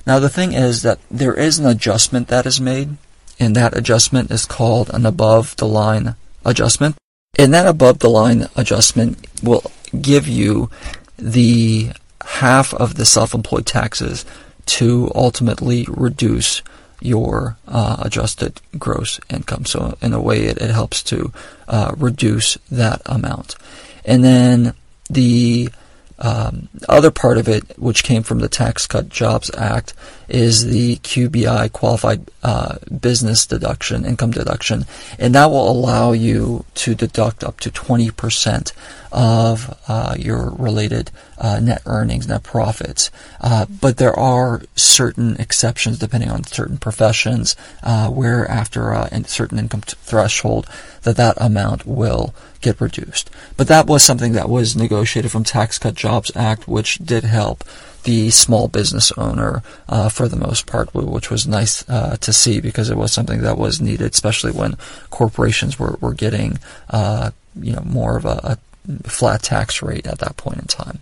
Now 0.07 0.19
the 0.19 0.29
thing 0.29 0.53
is 0.53 0.83
that 0.83 0.99
there 1.11 1.35
is 1.35 1.59
an 1.59 1.67
adjustment 1.67 2.29
that 2.29 2.47
is 2.47 2.61
made, 2.61 2.97
and 3.39 3.55
that 3.55 3.77
adjustment 3.77 4.31
is 4.31 4.47
called 4.47 4.91
an 4.93 5.05
above 5.05 5.57
the 5.57 5.69
line 5.69 6.17
adjustment. 6.45 6.97
And 7.39 7.53
that 7.53 7.67
above 7.67 7.99
the 7.99 8.09
line 8.09 8.49
adjustment 8.57 9.27
will 9.43 9.71
give 10.01 10.27
you 10.27 10.71
the 11.19 11.91
half 12.25 12.73
of 12.75 12.95
the 12.95 13.05
self-employed 13.05 13.67
taxes 13.67 14.25
to 14.67 15.11
ultimately 15.15 15.87
reduce 15.89 16.63
your 17.07 17.57
uh, 17.69 17.97
adjusted 18.01 18.61
gross 18.79 19.21
income. 19.31 19.65
So 19.65 19.97
in 20.03 20.13
a 20.13 20.21
way, 20.21 20.45
it, 20.45 20.59
it 20.59 20.71
helps 20.71 21.03
to 21.05 21.33
uh, 21.69 21.95
reduce 21.97 22.59
that 22.71 23.01
amount. 23.07 23.57
And 24.05 24.25
then 24.25 24.75
the 25.09 25.71
um, 26.19 26.69
other 26.89 27.11
part 27.11 27.39
of 27.39 27.49
it, 27.49 27.79
which 27.79 28.05
came 28.05 28.23
from 28.23 28.39
the 28.39 28.49
Tax 28.49 28.87
Cut 28.87 29.09
Jobs 29.09 29.51
Act, 29.57 29.93
is 30.29 30.65
the 30.67 30.97
QBI 30.97 31.73
qualified 31.73 32.31
uh, 32.43 32.77
business 33.01 33.47
deduction, 33.47 34.05
income 34.05 34.31
deduction, 34.31 34.85
and 35.19 35.35
that 35.35 35.51
will 35.51 35.71
allow 35.71 36.13
you 36.13 36.65
to 36.75 36.95
deduct 36.95 37.45
up 37.45 37.61
to 37.61 37.71
20% 37.71 38.73
of 39.13 39.79
uh, 39.89 40.17
your 40.19 40.51
related 40.51 41.11
uh, 41.39 41.61
net 41.61 41.83
earnings, 41.87 42.27
net 42.29 42.43
profits. 42.43 43.11
Uh, 43.41 43.67
but 43.81 43.99
there 43.99 44.19
are 44.19 44.63
certain 44.75 45.37
exceptions 45.37 45.99
depending 45.99 46.31
on 46.31 46.45
certain 46.45 46.77
professions 46.77 47.57
uh, 47.83 48.09
where 48.09 48.51
after 48.51 48.93
a 48.93 49.25
certain 49.25 49.59
income 49.59 49.83
t- 49.83 49.95
threshold 50.01 50.69
that 51.03 51.17
that 51.17 51.37
amount 51.41 51.87
will 51.87 52.35
get 52.61 52.81
reduced. 52.81 53.31
But 53.57 53.69
that 53.69 53.87
was 53.87 54.03
something 54.03 54.33
that 54.33 54.49
was 54.49 54.77
negotiated 54.77 55.31
from 55.31 55.45
Tax 55.45 55.79
Cut 55.79 55.95
Jobs 55.95 56.31
Act, 56.35 56.67
which 56.69 56.99
did 56.99 57.25
help 57.25 57.65
the 58.05 58.31
small 58.31 58.69
business 58.69 59.11
owner 59.19 59.63
uh, 59.89 60.09
for 60.09 60.29
the 60.29 60.37
most 60.37 60.67
part, 60.67 60.95
which 60.95 61.29
was 61.29 61.47
nice 61.47 61.87
uh, 61.89 62.17
to 62.21 62.33
see 62.33 62.61
because 62.61 62.89
it 62.89 62.97
was 62.97 63.13
something 63.13 63.41
that 63.43 63.59
was 63.59 63.81
needed, 63.81 64.13
especially 64.13 64.53
when 64.53 64.77
corporations 65.11 65.79
were, 65.79 65.99
were 66.01 66.15
getting 66.15 66.59
uh, 66.91 67.31
you 67.61 67.73
know 67.73 67.83
more 67.85 68.17
of 68.17 68.25
a, 68.25 68.59
a 68.87 69.09
flat 69.09 69.43
tax 69.43 69.83
rate 69.83 70.07
at 70.07 70.21
that 70.21 70.37
point 70.37 70.59
in 70.59 70.67
time. 70.67 71.01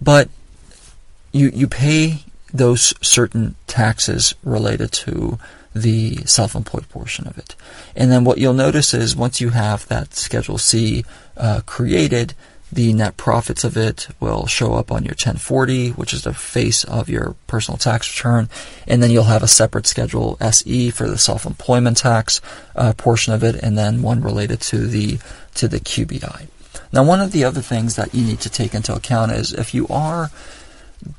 But 0.00 0.28
you 1.32 1.50
you 1.52 1.66
pay 1.66 2.24
those 2.52 2.94
certain 3.06 3.56
taxes 3.66 4.34
related 4.42 4.92
to 4.92 5.38
the 5.82 6.16
self-employed 6.24 6.88
portion 6.88 7.26
of 7.26 7.38
it. 7.38 7.54
And 7.96 8.10
then 8.10 8.24
what 8.24 8.38
you'll 8.38 8.54
notice 8.54 8.94
is 8.94 9.16
once 9.16 9.40
you 9.40 9.50
have 9.50 9.86
that 9.88 10.14
Schedule 10.14 10.58
C 10.58 11.04
uh, 11.36 11.60
created, 11.66 12.34
the 12.70 12.92
net 12.92 13.16
profits 13.16 13.64
of 13.64 13.76
it 13.76 14.08
will 14.20 14.46
show 14.46 14.74
up 14.74 14.92
on 14.92 15.04
your 15.04 15.12
1040, 15.12 15.90
which 15.90 16.12
is 16.12 16.24
the 16.24 16.34
face 16.34 16.84
of 16.84 17.08
your 17.08 17.34
personal 17.46 17.78
tax 17.78 18.14
return, 18.14 18.48
and 18.86 19.02
then 19.02 19.10
you'll 19.10 19.24
have 19.24 19.42
a 19.42 19.48
separate 19.48 19.86
Schedule 19.86 20.36
SE 20.40 20.90
for 20.90 21.08
the 21.08 21.18
self-employment 21.18 21.96
tax 21.96 22.40
uh, 22.76 22.92
portion 22.92 23.32
of 23.32 23.42
it, 23.42 23.54
and 23.56 23.78
then 23.78 24.02
one 24.02 24.20
related 24.20 24.60
to 24.60 24.86
the 24.86 25.18
to 25.54 25.66
the 25.66 25.80
QBI. 25.80 26.46
Now, 26.92 27.04
one 27.04 27.20
of 27.20 27.32
the 27.32 27.44
other 27.44 27.60
things 27.60 27.96
that 27.96 28.14
you 28.14 28.24
need 28.24 28.40
to 28.40 28.50
take 28.50 28.74
into 28.74 28.94
account 28.94 29.32
is 29.32 29.52
if 29.52 29.74
you 29.74 29.86
are 29.88 30.30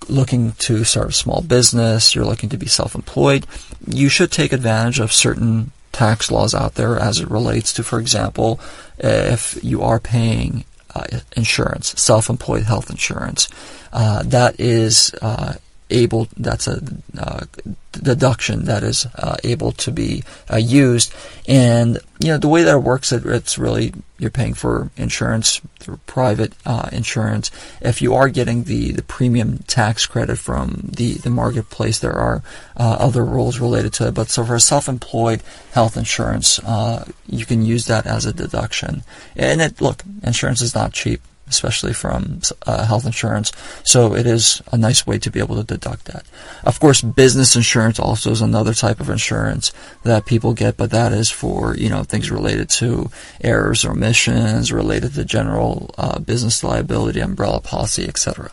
looking 0.08 0.54
to 0.54 0.84
start 0.84 1.10
a 1.10 1.14
small 1.14 1.42
business, 1.42 2.16
you're 2.16 2.26
looking 2.26 2.50
to 2.50 2.58
be 2.58 2.68
self-employed, 2.68 3.46
you 3.88 4.10
should 4.10 4.32
take 4.32 4.54
advantage 4.54 5.00
of 5.00 5.14
certain 5.14 5.72
tax 5.92 6.32
laws 6.32 6.54
out 6.54 6.76
there 6.76 6.98
as 6.98 7.20
it 7.20 7.30
relates 7.30 7.74
to, 7.74 7.84
for 7.84 8.00
example, 8.00 8.60
if 8.98 9.58
you 9.64 9.82
are 9.82 10.00
paying 10.00 10.64
uh, 10.96 11.06
insurance, 11.36 12.00
self-employed 12.02 12.64
health 12.64 12.90
insurance, 12.90 13.48
uh, 13.92 14.24
that 14.24 14.60
is 14.60 15.14
uh, 15.22 15.56
able 15.90 16.28
that's 16.38 16.68
a 16.68 16.82
uh, 17.18 17.46
deduction 17.92 18.66
that 18.66 18.84
is 18.84 19.06
uh, 19.16 19.36
able 19.44 19.72
to 19.74 19.92
be 19.92 20.24
uh, 20.52 20.58
used. 20.58 21.14
And 21.48 22.00
you 22.20 22.30
know 22.30 22.38
the 22.38 22.48
way 22.48 22.64
that 22.64 22.76
it 22.76 22.84
works 22.84 23.12
it, 23.12 23.26
it's 23.26 23.58
really 23.58 23.94
you're 24.18 24.30
paying 24.30 24.54
for 24.54 24.92
insurance 24.98 25.62
through 25.80 26.00
private 26.06 26.54
uh, 26.66 26.90
insurance. 26.92 27.50
If 27.82 28.02
you 28.02 28.14
are 28.14 28.30
getting 28.30 28.66
the 28.66 28.92
the 28.92 29.04
premium 29.04 29.60
tax 29.68 30.06
credit 30.06 30.38
from 30.38 30.90
the 30.94 31.14
the 31.14 31.30
marketplace 31.30 32.00
there 32.00 32.14
are 32.14 32.44
uh, 32.78 32.98
other 33.00 33.26
rules 33.26 33.60
related 33.60 33.94
to 33.94 34.08
it. 34.08 34.14
But 34.14 34.30
so 34.30 34.46
for 34.46 34.60
self-employed 34.60 35.42
health 35.72 35.98
insurance 35.98 36.60
uh, 36.60 37.06
you 37.28 37.46
can 37.46 37.66
use 37.66 37.86
that 37.86 38.06
as 38.06 38.26
a 38.26 38.34
deduction. 38.34 39.04
And 39.36 39.62
it 39.62 39.82
look 39.82 40.04
insurance 40.24 40.62
is 40.62 40.76
not 40.76 40.94
cheap 40.94 41.22
especially 41.50 41.94
from 41.94 42.42
uh, 42.66 42.86
health 42.86 43.06
insurance. 43.06 43.52
So 43.84 44.16
it 44.16 44.26
is 44.26 44.62
a 44.72 44.78
nice 44.78 45.06
way 45.06 45.18
to 45.20 45.32
be 45.32 45.40
able 45.40 45.56
to 45.58 45.64
deduct 45.64 46.06
that. 46.06 46.26
Of 46.64 46.80
course, 46.80 47.02
business 47.02 47.56
insurance 47.56 48.00
also 48.00 48.32
is 48.32 48.42
another 48.42 48.74
type 48.74 49.00
of 49.00 49.10
insurance 49.10 49.72
that 50.04 50.26
people 50.26 50.54
get, 50.54 50.78
but 50.78 50.92
that 50.92 51.12
is 51.12 51.30
for 51.30 51.76
you 51.76 51.90
know 51.90 52.04
things 52.04 52.32
related 52.32 52.70
to 52.70 53.10
errors 53.42 53.84
or 53.84 53.92
omissions, 53.92 54.72
related 54.72 55.14
to 55.16 55.26
general 55.26 55.94
uh, 55.98 56.20
business 56.20 56.64
liability, 56.64 57.20
umbrella 57.20 57.60
policy, 57.60 58.08
etc. 58.08 58.52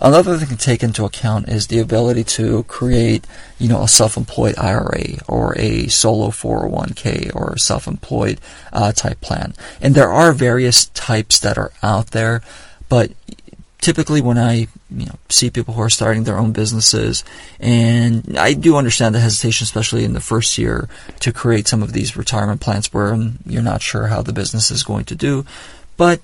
Another 0.00 0.38
thing 0.38 0.48
to 0.48 0.56
take 0.56 0.82
into 0.82 1.04
account 1.04 1.48
is 1.48 1.66
the 1.66 1.78
ability 1.78 2.24
to 2.24 2.62
create, 2.64 3.26
you 3.58 3.68
know, 3.68 3.82
a 3.82 3.88
self-employed 3.88 4.54
IRA 4.56 5.18
or 5.28 5.54
a 5.58 5.88
solo 5.88 6.28
401k 6.28 7.34
or 7.36 7.58
self-employed 7.58 8.40
uh, 8.72 8.92
type 8.92 9.20
plan. 9.20 9.52
And 9.82 9.94
there 9.94 10.10
are 10.10 10.32
various 10.32 10.86
types 10.86 11.38
that 11.40 11.58
are 11.58 11.72
out 11.82 12.12
there, 12.12 12.40
but 12.88 13.12
typically 13.80 14.20
when 14.20 14.38
I 14.38 14.68
you 14.90 15.06
know 15.06 15.18
see 15.28 15.50
people 15.50 15.74
who 15.74 15.82
are 15.82 15.90
starting 15.90 16.24
their 16.24 16.38
own 16.38 16.52
businesses, 16.52 17.24
and 17.58 18.38
I 18.38 18.54
do 18.54 18.76
understand 18.76 19.14
the 19.14 19.20
hesitation, 19.20 19.64
especially 19.64 20.04
in 20.04 20.14
the 20.14 20.20
first 20.20 20.56
year, 20.58 20.88
to 21.20 21.32
create 21.32 21.68
some 21.68 21.82
of 21.82 21.92
these 21.92 22.16
retirement 22.16 22.60
plans 22.60 22.92
where 22.92 23.14
you're 23.46 23.62
not 23.62 23.82
sure 23.82 24.08
how 24.08 24.22
the 24.22 24.32
business 24.32 24.70
is 24.70 24.82
going 24.82 25.04
to 25.06 25.14
do. 25.14 25.44
But 25.96 26.20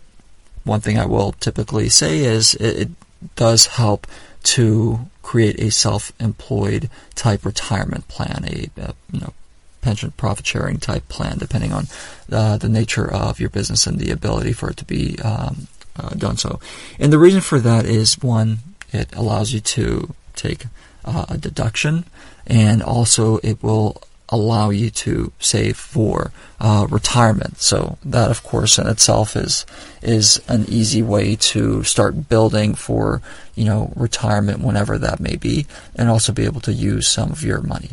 one 0.64 0.80
thing 0.80 0.98
I 0.98 1.06
will 1.06 1.32
typically 1.32 1.88
say 1.88 2.20
is 2.20 2.54
it 2.54 2.90
does 3.34 3.66
help 3.66 4.06
to 4.42 5.00
create 5.22 5.58
a 5.58 5.70
self-employed 5.70 6.88
type 7.14 7.44
retirement 7.44 8.06
plan, 8.08 8.44
a, 8.46 8.70
a 8.80 8.94
you 9.12 9.20
know 9.20 9.32
pension 9.80 10.12
profit 10.16 10.46
sharing 10.46 10.78
type 10.78 11.08
plan, 11.08 11.38
depending 11.38 11.72
on 11.72 11.86
uh, 12.32 12.56
the 12.56 12.68
nature 12.68 13.10
of 13.12 13.38
your 13.38 13.50
business 13.50 13.86
and 13.86 13.98
the 13.98 14.10
ability 14.10 14.52
for 14.52 14.70
it 14.70 14.76
to 14.76 14.84
be 14.84 15.18
um, 15.20 15.68
uh, 15.96 16.10
done 16.10 16.36
so. 16.36 16.60
And 16.98 17.12
the 17.12 17.18
reason 17.18 17.40
for 17.40 17.60
that 17.60 17.84
is 17.84 18.20
one, 18.20 18.58
it 18.92 19.14
allows 19.14 19.52
you 19.52 19.60
to 19.60 20.14
take 20.34 20.66
uh, 21.04 21.26
a 21.28 21.38
deduction, 21.38 22.04
and 22.46 22.82
also 22.82 23.38
it 23.38 23.62
will 23.62 24.02
allow 24.28 24.70
you 24.70 24.90
to 24.90 25.32
save 25.38 25.76
for 25.76 26.32
uh, 26.60 26.86
retirement. 26.90 27.58
So 27.58 27.98
that, 28.04 28.30
of 28.30 28.42
course, 28.42 28.78
in 28.78 28.86
itself 28.86 29.36
is 29.36 29.66
is 30.02 30.40
an 30.48 30.64
easy 30.68 31.02
way 31.02 31.36
to 31.36 31.82
start 31.84 32.28
building 32.28 32.74
for 32.74 33.22
you 33.54 33.64
know 33.64 33.92
retirement 33.96 34.60
whenever 34.60 34.98
that 34.98 35.20
may 35.20 35.36
be, 35.36 35.66
and 35.94 36.08
also 36.08 36.32
be 36.32 36.44
able 36.44 36.60
to 36.62 36.72
use 36.72 37.06
some 37.06 37.30
of 37.30 37.42
your 37.42 37.60
money. 37.60 37.90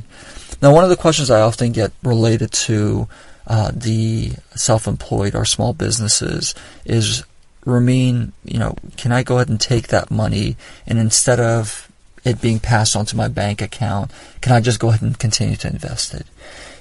Now, 0.61 0.73
one 0.73 0.83
of 0.83 0.89
the 0.89 0.95
questions 0.95 1.29
I 1.29 1.41
often 1.41 1.71
get 1.73 1.91
related 2.03 2.51
to 2.53 3.07
uh, 3.47 3.71
the 3.73 4.31
self-employed 4.55 5.35
or 5.35 5.43
small 5.43 5.73
businesses 5.73 6.55
is, 6.85 7.25
Ramin, 7.65 8.31
you 8.45 8.59
know, 8.59 8.75
can 8.95 9.11
I 9.11 9.23
go 9.23 9.35
ahead 9.35 9.49
and 9.49 9.59
take 9.59 9.89
that 9.89 10.09
money 10.09 10.55
and 10.87 10.97
instead 10.97 11.41
of 11.41 11.91
it 12.23 12.41
being 12.41 12.59
passed 12.59 12.95
on 12.95 13.05
to 13.07 13.17
my 13.17 13.27
bank 13.27 13.61
account? 13.61 14.11
Can 14.41 14.53
I 14.53 14.61
just 14.61 14.79
go 14.79 14.89
ahead 14.89 15.01
and 15.01 15.17
continue 15.17 15.55
to 15.57 15.67
invest 15.67 16.13
it? 16.13 16.25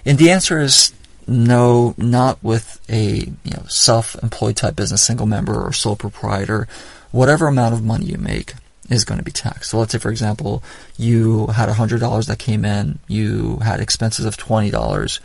And 0.04 0.18
the 0.18 0.30
answer 0.30 0.60
is 0.60 0.92
no, 1.26 1.94
not 1.96 2.42
with 2.42 2.80
a 2.88 3.26
you 3.44 3.50
know 3.50 3.64
self-employed 3.68 4.56
type 4.56 4.76
business, 4.76 5.02
single 5.02 5.26
member 5.26 5.60
or 5.60 5.72
sole 5.72 5.96
proprietor. 5.96 6.66
Whatever 7.10 7.46
amount 7.46 7.74
of 7.74 7.84
money 7.84 8.06
you 8.06 8.18
make 8.18 8.54
is 8.90 9.04
going 9.04 9.18
to 9.18 9.24
be 9.24 9.30
taxed. 9.30 9.70
So 9.70 9.78
let's 9.78 9.92
say, 9.92 9.98
for 9.98 10.10
example, 10.10 10.62
you 10.96 11.46
had 11.48 11.68
$100 11.68 12.26
that 12.26 12.38
came 12.38 12.64
in, 12.64 12.98
you 13.06 13.58
had 13.58 13.80
expenses 13.80 14.24
of 14.24 14.36
$20. 14.36 15.20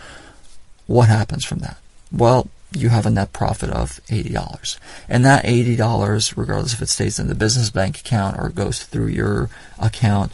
What 0.86 1.09
happens 1.09 1.45
from 1.45 1.59
that? 1.59 1.77
Well, 2.12 2.47
you 2.71 2.89
have 2.89 3.05
a 3.05 3.09
net 3.09 3.33
profit 3.33 3.69
of 3.69 4.01
$80. 4.07 4.77
And 5.07 5.24
that 5.25 5.45
$80, 5.45 6.36
regardless 6.36 6.74
if 6.74 6.81
it 6.81 6.89
stays 6.89 7.19
in 7.19 7.27
the 7.27 7.36
business 7.36 7.69
bank 7.69 8.00
account 8.00 8.38
or 8.38 8.50
goes 8.50 8.83
through 8.83 9.07
your 9.07 9.50
account, 9.79 10.31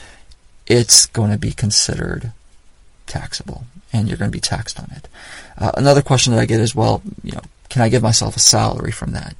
it's 0.67 1.05
going 1.05 1.31
to 1.31 1.37
be 1.37 1.51
considered 1.51 2.31
taxable 3.05 3.65
and 3.91 4.07
you're 4.07 4.17
going 4.17 4.31
to 4.31 4.35
be 4.35 4.41
taxed 4.41 4.79
on 4.79 4.89
it. 4.95 5.07
Uh, 5.57 5.71
another 5.75 6.01
question 6.01 6.33
that 6.33 6.39
I 6.39 6.45
get 6.45 6.59
is, 6.59 6.73
well, 6.73 7.01
you 7.23 7.33
know, 7.33 7.41
can 7.69 7.81
I 7.81 7.89
give 7.89 8.01
myself 8.01 8.35
a 8.35 8.39
salary 8.39 8.91
from 8.91 9.11
that? 9.11 9.35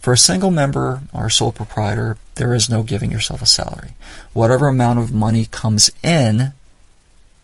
For 0.00 0.12
a 0.12 0.18
single 0.18 0.50
member 0.50 1.02
or 1.12 1.30
sole 1.30 1.52
proprietor, 1.52 2.16
there 2.34 2.54
is 2.54 2.68
no 2.68 2.82
giving 2.82 3.12
yourself 3.12 3.40
a 3.40 3.46
salary. 3.46 3.92
Whatever 4.32 4.66
amount 4.66 4.98
of 4.98 5.12
money 5.12 5.46
comes 5.46 5.92
in 6.02 6.52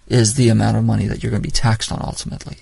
is 0.09 0.35
the 0.35 0.49
amount 0.49 0.77
of 0.77 0.85
money 0.85 1.07
that 1.07 1.23
you're 1.23 1.31
going 1.31 1.43
to 1.43 1.47
be 1.47 1.53
taxed 1.53 1.93
on 1.93 2.01
ultimately. 2.03 2.59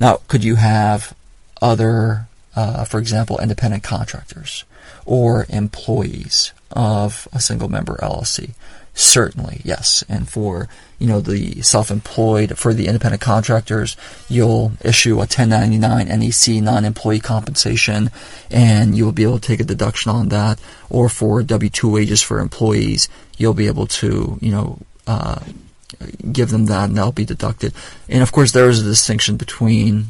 Now, 0.00 0.20
could 0.26 0.42
you 0.42 0.56
have 0.56 1.14
other, 1.60 2.28
uh, 2.56 2.84
for 2.84 2.98
example, 2.98 3.38
independent 3.38 3.82
contractors 3.82 4.64
or 5.04 5.46
employees 5.48 6.52
of 6.72 7.28
a 7.32 7.40
single 7.40 7.68
member 7.68 7.96
LLC? 7.96 8.50
Certainly, 8.98 9.60
yes. 9.62 10.02
And 10.08 10.28
for, 10.28 10.68
you 10.98 11.06
know, 11.06 11.20
the 11.20 11.62
self-employed, 11.62 12.58
for 12.58 12.74
the 12.74 12.88
independent 12.88 13.22
contractors, 13.22 13.96
you'll 14.28 14.72
issue 14.84 15.14
a 15.14 15.18
1099 15.18 16.08
NEC 16.08 16.60
non-employee 16.60 17.20
compensation 17.20 18.10
and 18.50 18.98
you'll 18.98 19.12
be 19.12 19.22
able 19.22 19.38
to 19.38 19.46
take 19.46 19.60
a 19.60 19.64
deduction 19.64 20.10
on 20.10 20.30
that. 20.30 20.58
Or 20.90 21.08
for 21.08 21.44
W-2 21.44 21.92
wages 21.92 22.22
for 22.22 22.40
employees, 22.40 23.08
you'll 23.36 23.54
be 23.54 23.68
able 23.68 23.86
to, 23.86 24.36
you 24.40 24.50
know, 24.50 24.80
uh, 25.06 25.38
give 26.32 26.50
them 26.50 26.66
that 26.66 26.88
and 26.88 26.98
that'll 26.98 27.12
be 27.12 27.24
deducted. 27.24 27.72
And 28.08 28.20
of 28.22 28.32
course, 28.32 28.50
there 28.50 28.68
is 28.68 28.80
a 28.80 28.84
distinction 28.84 29.36
between 29.36 30.08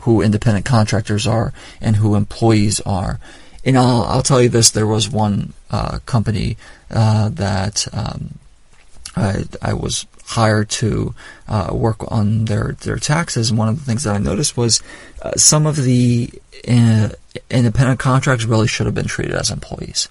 who 0.00 0.20
independent 0.22 0.64
contractors 0.64 1.26
are 1.26 1.52
and 1.80 1.96
who 1.96 2.14
employees 2.14 2.80
are. 2.80 3.18
And 3.64 3.76
I'll, 3.76 4.04
I'll 4.04 4.22
tell 4.22 4.40
you 4.40 4.48
this: 4.48 4.70
there 4.70 4.86
was 4.86 5.08
one 5.08 5.52
uh, 5.70 5.98
company 6.06 6.56
uh, 6.90 7.28
that 7.30 7.86
um, 7.92 8.38
I, 9.16 9.44
I, 9.60 9.74
was 9.74 10.06
hired 10.24 10.70
to 10.70 11.14
uh, 11.48 11.70
work 11.72 12.10
on 12.10 12.46
their 12.46 12.76
their 12.80 12.96
taxes, 12.96 13.50
and 13.50 13.58
one 13.58 13.68
of 13.68 13.78
the 13.78 13.84
things 13.84 14.04
that 14.04 14.14
I 14.14 14.18
noticed 14.18 14.56
was 14.56 14.82
uh, 15.22 15.32
some 15.32 15.66
of 15.66 15.76
the 15.76 16.30
uh, 16.66 17.10
independent 17.50 17.98
contractors 17.98 18.46
really 18.46 18.68
should 18.68 18.86
have 18.86 18.94
been 18.94 19.06
treated 19.06 19.34
as 19.34 19.50
employees. 19.50 20.08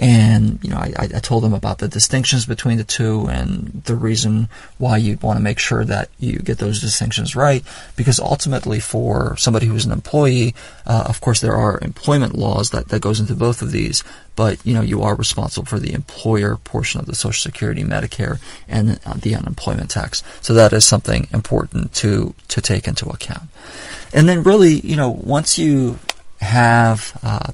And, 0.00 0.62
you 0.62 0.70
know, 0.70 0.76
I, 0.76 0.92
I 0.96 1.18
told 1.18 1.42
them 1.42 1.52
about 1.52 1.78
the 1.78 1.88
distinctions 1.88 2.46
between 2.46 2.78
the 2.78 2.84
two 2.84 3.26
and 3.28 3.82
the 3.84 3.96
reason 3.96 4.48
why 4.78 4.96
you'd 4.96 5.22
want 5.22 5.38
to 5.38 5.42
make 5.42 5.58
sure 5.58 5.84
that 5.84 6.08
you 6.20 6.38
get 6.38 6.58
those 6.58 6.80
distinctions 6.80 7.34
right. 7.34 7.64
Because 7.96 8.20
ultimately 8.20 8.78
for 8.78 9.36
somebody 9.36 9.66
who's 9.66 9.84
an 9.84 9.90
employee, 9.90 10.54
uh, 10.86 11.04
of 11.08 11.20
course 11.20 11.40
there 11.40 11.56
are 11.56 11.80
employment 11.82 12.36
laws 12.36 12.70
that, 12.70 12.90
that 12.90 13.02
goes 13.02 13.18
into 13.18 13.34
both 13.34 13.60
of 13.60 13.72
these, 13.72 14.04
but, 14.36 14.64
you 14.64 14.72
know, 14.72 14.82
you 14.82 15.02
are 15.02 15.16
responsible 15.16 15.66
for 15.66 15.80
the 15.80 15.92
employer 15.92 16.56
portion 16.58 17.00
of 17.00 17.06
the 17.06 17.14
Social 17.16 17.50
Security, 17.50 17.82
Medicare, 17.82 18.40
and 18.68 19.00
uh, 19.04 19.14
the 19.14 19.34
unemployment 19.34 19.90
tax. 19.90 20.22
So 20.42 20.54
that 20.54 20.72
is 20.72 20.86
something 20.86 21.26
important 21.32 21.92
to, 21.94 22.34
to 22.46 22.60
take 22.60 22.86
into 22.86 23.08
account. 23.08 23.48
And 24.14 24.28
then 24.28 24.44
really, 24.44 24.74
you 24.74 24.94
know, 24.94 25.10
once 25.10 25.58
you 25.58 25.98
have 26.40 27.18
uh, 27.24 27.50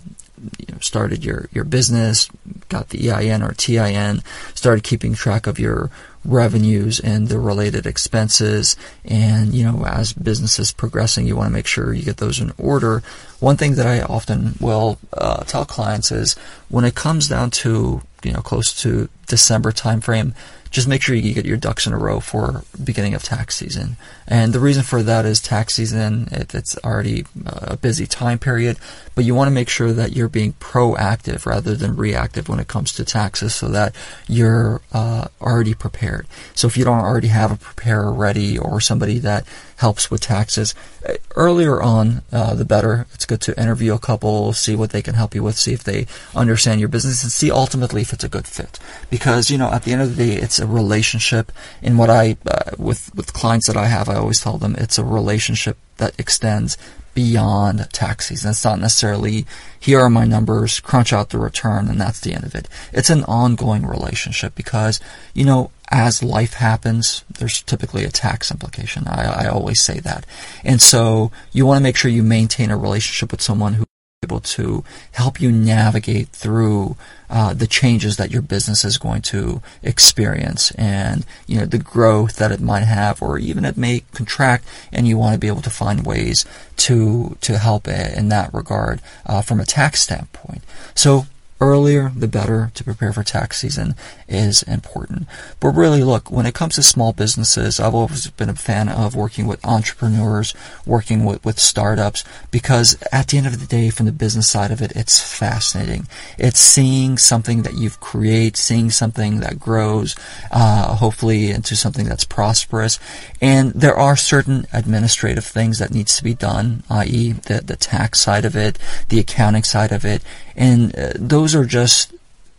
started 0.84 1.24
your, 1.24 1.48
your 1.52 1.64
business, 1.64 2.28
got 2.68 2.90
the 2.90 3.10
EIN 3.10 3.42
or 3.42 3.52
TIN, 3.52 4.22
started 4.54 4.84
keeping 4.84 5.14
track 5.14 5.46
of 5.46 5.58
your 5.58 5.90
revenues 6.24 7.00
and 7.00 7.28
the 7.28 7.38
related 7.38 7.86
expenses. 7.86 8.76
And, 9.04 9.54
you 9.54 9.64
know, 9.64 9.84
as 9.86 10.12
business 10.12 10.58
is 10.58 10.72
progressing, 10.72 11.26
you 11.26 11.36
want 11.36 11.48
to 11.48 11.52
make 11.52 11.66
sure 11.66 11.92
you 11.92 12.02
get 12.02 12.16
those 12.18 12.40
in 12.40 12.52
order. 12.58 13.02
One 13.40 13.56
thing 13.56 13.74
that 13.74 13.86
I 13.86 14.02
often 14.02 14.54
will 14.60 14.98
uh, 15.12 15.44
tell 15.44 15.64
clients 15.64 16.10
is 16.10 16.34
when 16.68 16.84
it 16.84 16.94
comes 16.94 17.28
down 17.28 17.50
to, 17.50 18.02
you 18.22 18.32
know, 18.32 18.40
close 18.40 18.72
to 18.82 19.08
December 19.26 19.72
timeframe, 19.72 20.34
just 20.74 20.88
make 20.88 21.02
sure 21.02 21.14
you 21.14 21.32
get 21.32 21.46
your 21.46 21.56
ducks 21.56 21.86
in 21.86 21.92
a 21.92 21.98
row 21.98 22.18
for 22.18 22.64
beginning 22.82 23.14
of 23.14 23.22
tax 23.22 23.54
season. 23.54 23.96
And 24.26 24.52
the 24.52 24.58
reason 24.58 24.82
for 24.82 25.04
that 25.04 25.24
is 25.24 25.40
tax 25.40 25.74
season, 25.74 26.28
it, 26.32 26.52
it's 26.52 26.76
already 26.78 27.24
a 27.46 27.76
busy 27.76 28.08
time 28.08 28.40
period, 28.40 28.78
but 29.14 29.24
you 29.24 29.36
want 29.36 29.46
to 29.46 29.52
make 29.54 29.68
sure 29.68 29.92
that 29.92 30.16
you're 30.16 30.28
being 30.28 30.54
proactive 30.54 31.46
rather 31.46 31.76
than 31.76 31.94
reactive 31.94 32.48
when 32.48 32.58
it 32.58 32.66
comes 32.66 32.92
to 32.94 33.04
taxes 33.04 33.54
so 33.54 33.68
that 33.68 33.94
you're 34.26 34.80
uh, 34.92 35.28
already 35.40 35.74
prepared. 35.74 36.26
So 36.54 36.66
if 36.66 36.76
you 36.76 36.84
don't 36.84 36.98
already 36.98 37.28
have 37.28 37.52
a 37.52 37.56
preparer 37.56 38.12
ready 38.12 38.58
or 38.58 38.80
somebody 38.80 39.20
that 39.20 39.46
helps 39.76 40.10
with 40.10 40.22
taxes, 40.22 40.74
uh, 41.08 41.14
earlier 41.36 41.82
on, 41.82 42.22
uh, 42.32 42.54
the 42.54 42.64
better. 42.64 43.06
It's 43.14 43.26
good 43.26 43.40
to 43.42 43.60
interview 43.60 43.94
a 43.94 43.98
couple, 43.98 44.52
see 44.52 44.74
what 44.74 44.90
they 44.90 45.02
can 45.02 45.14
help 45.14 45.34
you 45.34 45.42
with, 45.42 45.56
see 45.56 45.72
if 45.72 45.84
they 45.84 46.06
understand 46.34 46.80
your 46.80 46.88
business, 46.88 47.22
and 47.22 47.30
see 47.30 47.50
ultimately 47.50 48.02
if 48.02 48.12
it's 48.12 48.24
a 48.24 48.28
good 48.28 48.46
fit. 48.46 48.78
Because, 49.14 49.49
you 49.49 49.59
know, 49.59 49.71
at 49.71 49.85
the 49.85 49.92
end 49.92 50.02
of 50.02 50.16
the 50.16 50.26
day, 50.26 50.35
it's 50.35 50.59
a 50.59 50.66
relationship. 50.66 51.52
In 51.80 51.97
what 51.97 52.11
I, 52.11 52.37
uh, 52.50 52.73
with, 52.76 53.14
with 53.14 53.33
clients 53.33 53.68
that 53.68 53.76
I 53.76 53.87
have, 53.87 54.09
I 54.09 54.16
always 54.16 54.40
tell 54.40 54.59
them 54.59 54.75
it's 54.76 54.99
a 54.99 55.04
relationship 55.04 55.76
that 55.98 56.18
extends 56.18 56.77
beyond 57.14 57.88
tax 57.92 58.27
season. 58.27 58.50
It's 58.50 58.64
not 58.64 58.81
necessarily, 58.81 59.46
here 59.79 60.00
are 60.00 60.11
my 60.11 60.24
numbers, 60.24 60.81
crunch 60.81 61.12
out 61.12 61.31
the 61.31 61.38
return, 61.38 61.87
and 61.87 62.00
that's 62.00 62.18
the 62.18 62.35
end 62.35 62.42
of 62.42 62.57
it. 62.57 62.68
It's 62.92 63.09
an 63.09 63.22
ongoing 63.27 63.87
relationship 63.87 64.57
because, 64.57 64.98
you 65.33 65.44
know, 65.44 65.70
as 65.92 66.20
life 66.24 66.55
happens, 66.55 67.24
there's 67.38 67.62
typically 67.62 68.03
a 68.03 68.11
tax 68.11 68.50
implication. 68.50 69.07
I, 69.07 69.44
I 69.44 69.46
always 69.46 69.81
say 69.81 70.00
that. 70.00 70.27
And 70.64 70.83
so 70.83 71.31
you 71.53 71.66
want 71.66 71.79
to 71.79 71.85
make 71.85 71.96
sure 71.96 72.11
you 72.11 72.24
maintain 72.24 72.72
a 72.72 72.77
relationship 72.77 73.31
with 73.31 73.42
someone 73.42 73.74
who 73.74 73.85
able 74.24 74.40
to 74.40 74.82
help 75.12 75.40
you 75.40 75.52
navigate 75.52 76.28
through 76.28 76.96
uh, 77.30 77.52
the 77.54 77.66
changes 77.66 78.16
that 78.16 78.30
your 78.30 78.42
business 78.42 78.84
is 78.84 78.98
going 78.98 79.22
to 79.22 79.60
experience 79.82 80.70
and 80.72 81.24
you 81.46 81.58
know 81.58 81.66
the 81.66 81.78
growth 81.78 82.37
that 82.37 82.52
it 82.52 82.60
might 82.60 82.84
have 82.84 83.20
or 83.22 83.38
even 83.38 83.64
it 83.64 83.76
may 83.76 84.02
contract 84.12 84.64
and 84.92 85.06
you 85.06 85.16
want 85.16 85.34
to 85.34 85.38
be 85.38 85.48
able 85.48 85.62
to 85.62 85.70
find 85.70 86.06
ways 86.06 86.44
to 86.76 87.37
to 87.40 87.58
help 87.58 87.88
it 87.88 88.16
in 88.16 88.28
that 88.28 88.52
regard 88.52 89.00
uh, 89.26 89.42
from 89.42 89.60
a 89.60 89.64
tax 89.64 90.02
standpoint. 90.02 90.62
So 90.94 91.26
earlier 91.64 92.12
the 92.14 92.29
better 92.29 92.70
to 92.74 92.85
prepare 92.85 93.12
for 93.12 93.22
tax 93.22 93.59
season 93.59 93.94
is 94.29 94.62
important. 94.64 95.27
But 95.61 95.70
really, 95.70 96.03
look, 96.03 96.31
when 96.31 96.46
it 96.46 96.55
comes 96.55 96.74
to 96.74 96.83
small 96.83 97.12
businesses, 97.12 97.81
I've 97.81 97.94
always 97.94 98.31
been 98.31 98.50
a 98.50 98.55
fan 98.55 98.88
of 98.88 99.16
working 99.16 99.46
with 99.46 99.64
entrepreneurs, 99.64 100.55
working 100.87 101.24
with, 101.24 101.44
with 101.44 101.59
startups, 101.59 102.24
because 102.50 103.03
at 103.11 103.29
the 103.29 103.38
end 103.38 103.46
of 103.46 103.59
the 103.59 103.66
day, 103.66 103.90
from 103.90 104.07
the 104.07 104.12
business 104.12 104.48
side 104.48 104.70
of 104.70 104.83
it, 104.83 104.92
it's 104.94 105.18
fascinating. 105.20 106.07
It's 106.38 106.61
seeing 106.61 107.18
something 107.18 107.62
that 107.62 107.74
you've 107.74 108.00
created, 108.00 108.57
seeing 108.57 108.90
something 108.90 109.40
that 109.40 109.59
grows, 109.59 110.14
uh, 110.50 110.94
hopefully 110.96 111.50
into 111.50 111.77
something 111.77 112.07
that's 112.07 112.24
prosperous. 112.24 112.98
And 113.40 113.72
there 113.72 113.96
are 113.96 114.16
certain 114.16 114.66
administrative 114.72 115.44
things 115.44 115.79
that 115.79 115.92
needs 115.92 116.16
to 116.16 116.24
be 116.24 116.35
done, 116.35 116.83
i.e., 116.90 117.33
the, 117.33 117.62
the 117.64 117.77
tax 117.77 118.20
side 118.20 118.44
of 118.44 118.57
it, 118.57 118.79
the 119.09 119.18
accounting 119.18 119.62
side 119.62 119.92
of 119.92 120.05
it, 120.05 120.22
and 120.56 120.96
uh, 120.96 121.12
those 121.16 121.54
are 121.54 121.64
just 121.64 122.12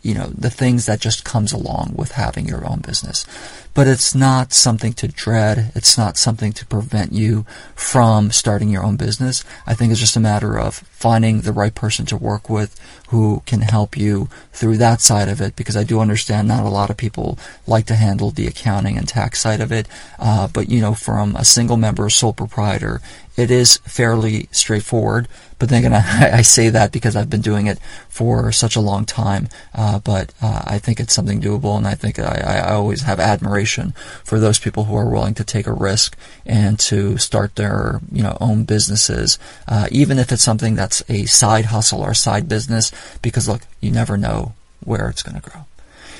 you 0.06 0.14
know, 0.14 0.28
the 0.28 0.50
things 0.50 0.86
that 0.86 1.00
just 1.00 1.24
comes 1.24 1.52
along 1.52 1.94
with 1.96 2.12
having 2.12 2.46
your 2.46 2.64
own 2.64 2.78
business. 2.78 3.26
But 3.74 3.88
it's 3.88 4.14
not 4.14 4.52
something 4.52 4.92
to 4.94 5.08
dread. 5.08 5.72
It's 5.74 5.98
not 5.98 6.16
something 6.16 6.52
to 6.52 6.64
prevent 6.64 7.12
you 7.12 7.44
from 7.74 8.30
starting 8.30 8.68
your 8.68 8.84
own 8.84 8.96
business. 8.96 9.44
I 9.66 9.74
think 9.74 9.90
it's 9.90 10.00
just 10.00 10.14
a 10.14 10.20
matter 10.20 10.60
of 10.60 10.76
finding 10.76 11.40
the 11.40 11.52
right 11.52 11.74
person 11.74 12.06
to 12.06 12.16
work 12.16 12.48
with 12.48 12.78
who 13.08 13.42
can 13.46 13.62
help 13.62 13.96
you 13.96 14.28
through 14.52 14.76
that 14.76 15.00
side 15.00 15.28
of 15.28 15.40
it 15.40 15.56
because 15.56 15.76
I 15.76 15.82
do 15.82 15.98
understand 15.98 16.46
not 16.46 16.64
a 16.64 16.70
lot 16.70 16.88
of 16.88 16.96
people 16.96 17.36
like 17.66 17.86
to 17.86 17.96
handle 17.96 18.30
the 18.30 18.46
accounting 18.46 18.96
and 18.96 19.08
tax 19.08 19.40
side 19.40 19.60
of 19.60 19.72
it. 19.72 19.88
Uh, 20.20 20.46
but 20.46 20.68
you 20.68 20.80
know, 20.80 20.94
from 20.94 21.34
a 21.34 21.44
single 21.44 21.76
member 21.76 22.08
sole 22.10 22.32
proprietor, 22.32 23.00
it 23.36 23.50
is 23.50 23.78
fairly 23.78 24.48
straightforward. 24.50 25.28
But 25.58 25.68
then 25.68 25.84
again, 25.84 25.94
I, 26.32 26.38
I, 26.38 26.42
say 26.42 26.68
that 26.70 26.92
because 26.92 27.16
I've 27.16 27.30
been 27.30 27.40
doing 27.40 27.66
it 27.66 27.78
for 28.08 28.52
such 28.52 28.76
a 28.76 28.80
long 28.80 29.04
time. 29.04 29.48
Uh, 29.74 29.98
but 29.98 30.32
uh, 30.42 30.62
I 30.66 30.78
think 30.78 31.00
it's 31.00 31.14
something 31.14 31.40
doable, 31.40 31.76
and 31.76 31.86
I 31.86 31.94
think 31.94 32.18
I, 32.18 32.62
I, 32.64 32.72
always 32.72 33.02
have 33.02 33.20
admiration 33.20 33.92
for 34.24 34.38
those 34.38 34.58
people 34.58 34.84
who 34.84 34.96
are 34.96 35.08
willing 35.08 35.34
to 35.34 35.44
take 35.44 35.66
a 35.66 35.72
risk 35.72 36.16
and 36.44 36.78
to 36.80 37.16
start 37.18 37.56
their 37.56 38.00
you 38.12 38.22
know 38.22 38.36
own 38.40 38.64
businesses, 38.64 39.38
uh, 39.68 39.88
even 39.90 40.18
if 40.18 40.32
it's 40.32 40.42
something 40.42 40.74
that's 40.74 41.02
a 41.08 41.24
side 41.26 41.66
hustle 41.66 42.02
or 42.02 42.14
side 42.14 42.48
business. 42.48 42.92
Because 43.22 43.48
look, 43.48 43.62
you 43.80 43.90
never 43.90 44.16
know 44.16 44.54
where 44.84 45.08
it's 45.08 45.22
going 45.22 45.40
to 45.40 45.50
grow. 45.50 45.64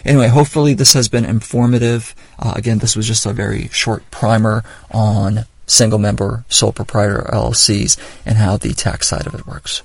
Anyway, 0.04 0.28
hopefully 0.28 0.72
this 0.72 0.92
has 0.92 1.08
been 1.08 1.24
informative. 1.24 2.14
Uh, 2.38 2.52
again, 2.54 2.78
this 2.78 2.94
was 2.94 3.08
just 3.08 3.26
a 3.26 3.32
very 3.32 3.68
short 3.68 4.08
primer 4.10 4.62
on 4.92 5.44
single 5.66 5.98
member 5.98 6.44
sole 6.48 6.72
proprietor 6.72 7.28
LLCs 7.32 7.98
and 8.24 8.38
how 8.38 8.56
the 8.56 8.72
tax 8.72 9.08
side 9.08 9.26
of 9.26 9.34
it 9.34 9.46
works. 9.46 9.82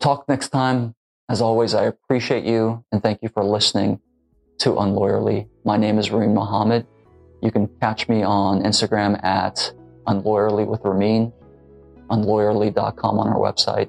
Talk 0.00 0.28
next 0.28 0.50
time. 0.50 0.94
As 1.28 1.40
always, 1.40 1.74
I 1.74 1.84
appreciate 1.84 2.44
you 2.44 2.84
and 2.92 3.02
thank 3.02 3.20
you 3.22 3.28
for 3.28 3.44
listening 3.44 4.00
to 4.58 4.70
Unlawyerly. 4.70 5.48
My 5.64 5.76
name 5.76 5.98
is 5.98 6.10
Ramin 6.10 6.34
Mohammed. 6.34 6.86
You 7.42 7.50
can 7.50 7.68
catch 7.80 8.08
me 8.08 8.22
on 8.22 8.62
Instagram 8.62 9.22
at 9.22 9.72
unlawyerly 10.06 10.66
with 10.66 10.80
Ramin, 10.84 11.32
unlawyerly.com 12.10 13.18
on 13.18 13.28
our 13.28 13.36
website. 13.36 13.88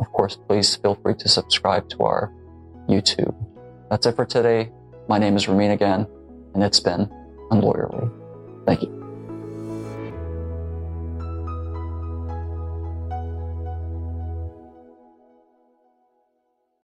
Of 0.00 0.10
course, 0.12 0.36
please 0.48 0.76
feel 0.76 0.94
free 0.96 1.14
to 1.14 1.28
subscribe 1.28 1.88
to 1.90 2.02
our 2.02 2.32
YouTube. 2.88 3.34
That's 3.90 4.06
it 4.06 4.16
for 4.16 4.24
today. 4.24 4.72
My 5.08 5.18
name 5.18 5.36
is 5.36 5.48
Ramin 5.48 5.70
again, 5.70 6.06
and 6.54 6.62
it's 6.62 6.80
been 6.80 7.10
Unlawyerly. 7.50 8.10
Thank 8.66 8.82
you. 8.82 8.97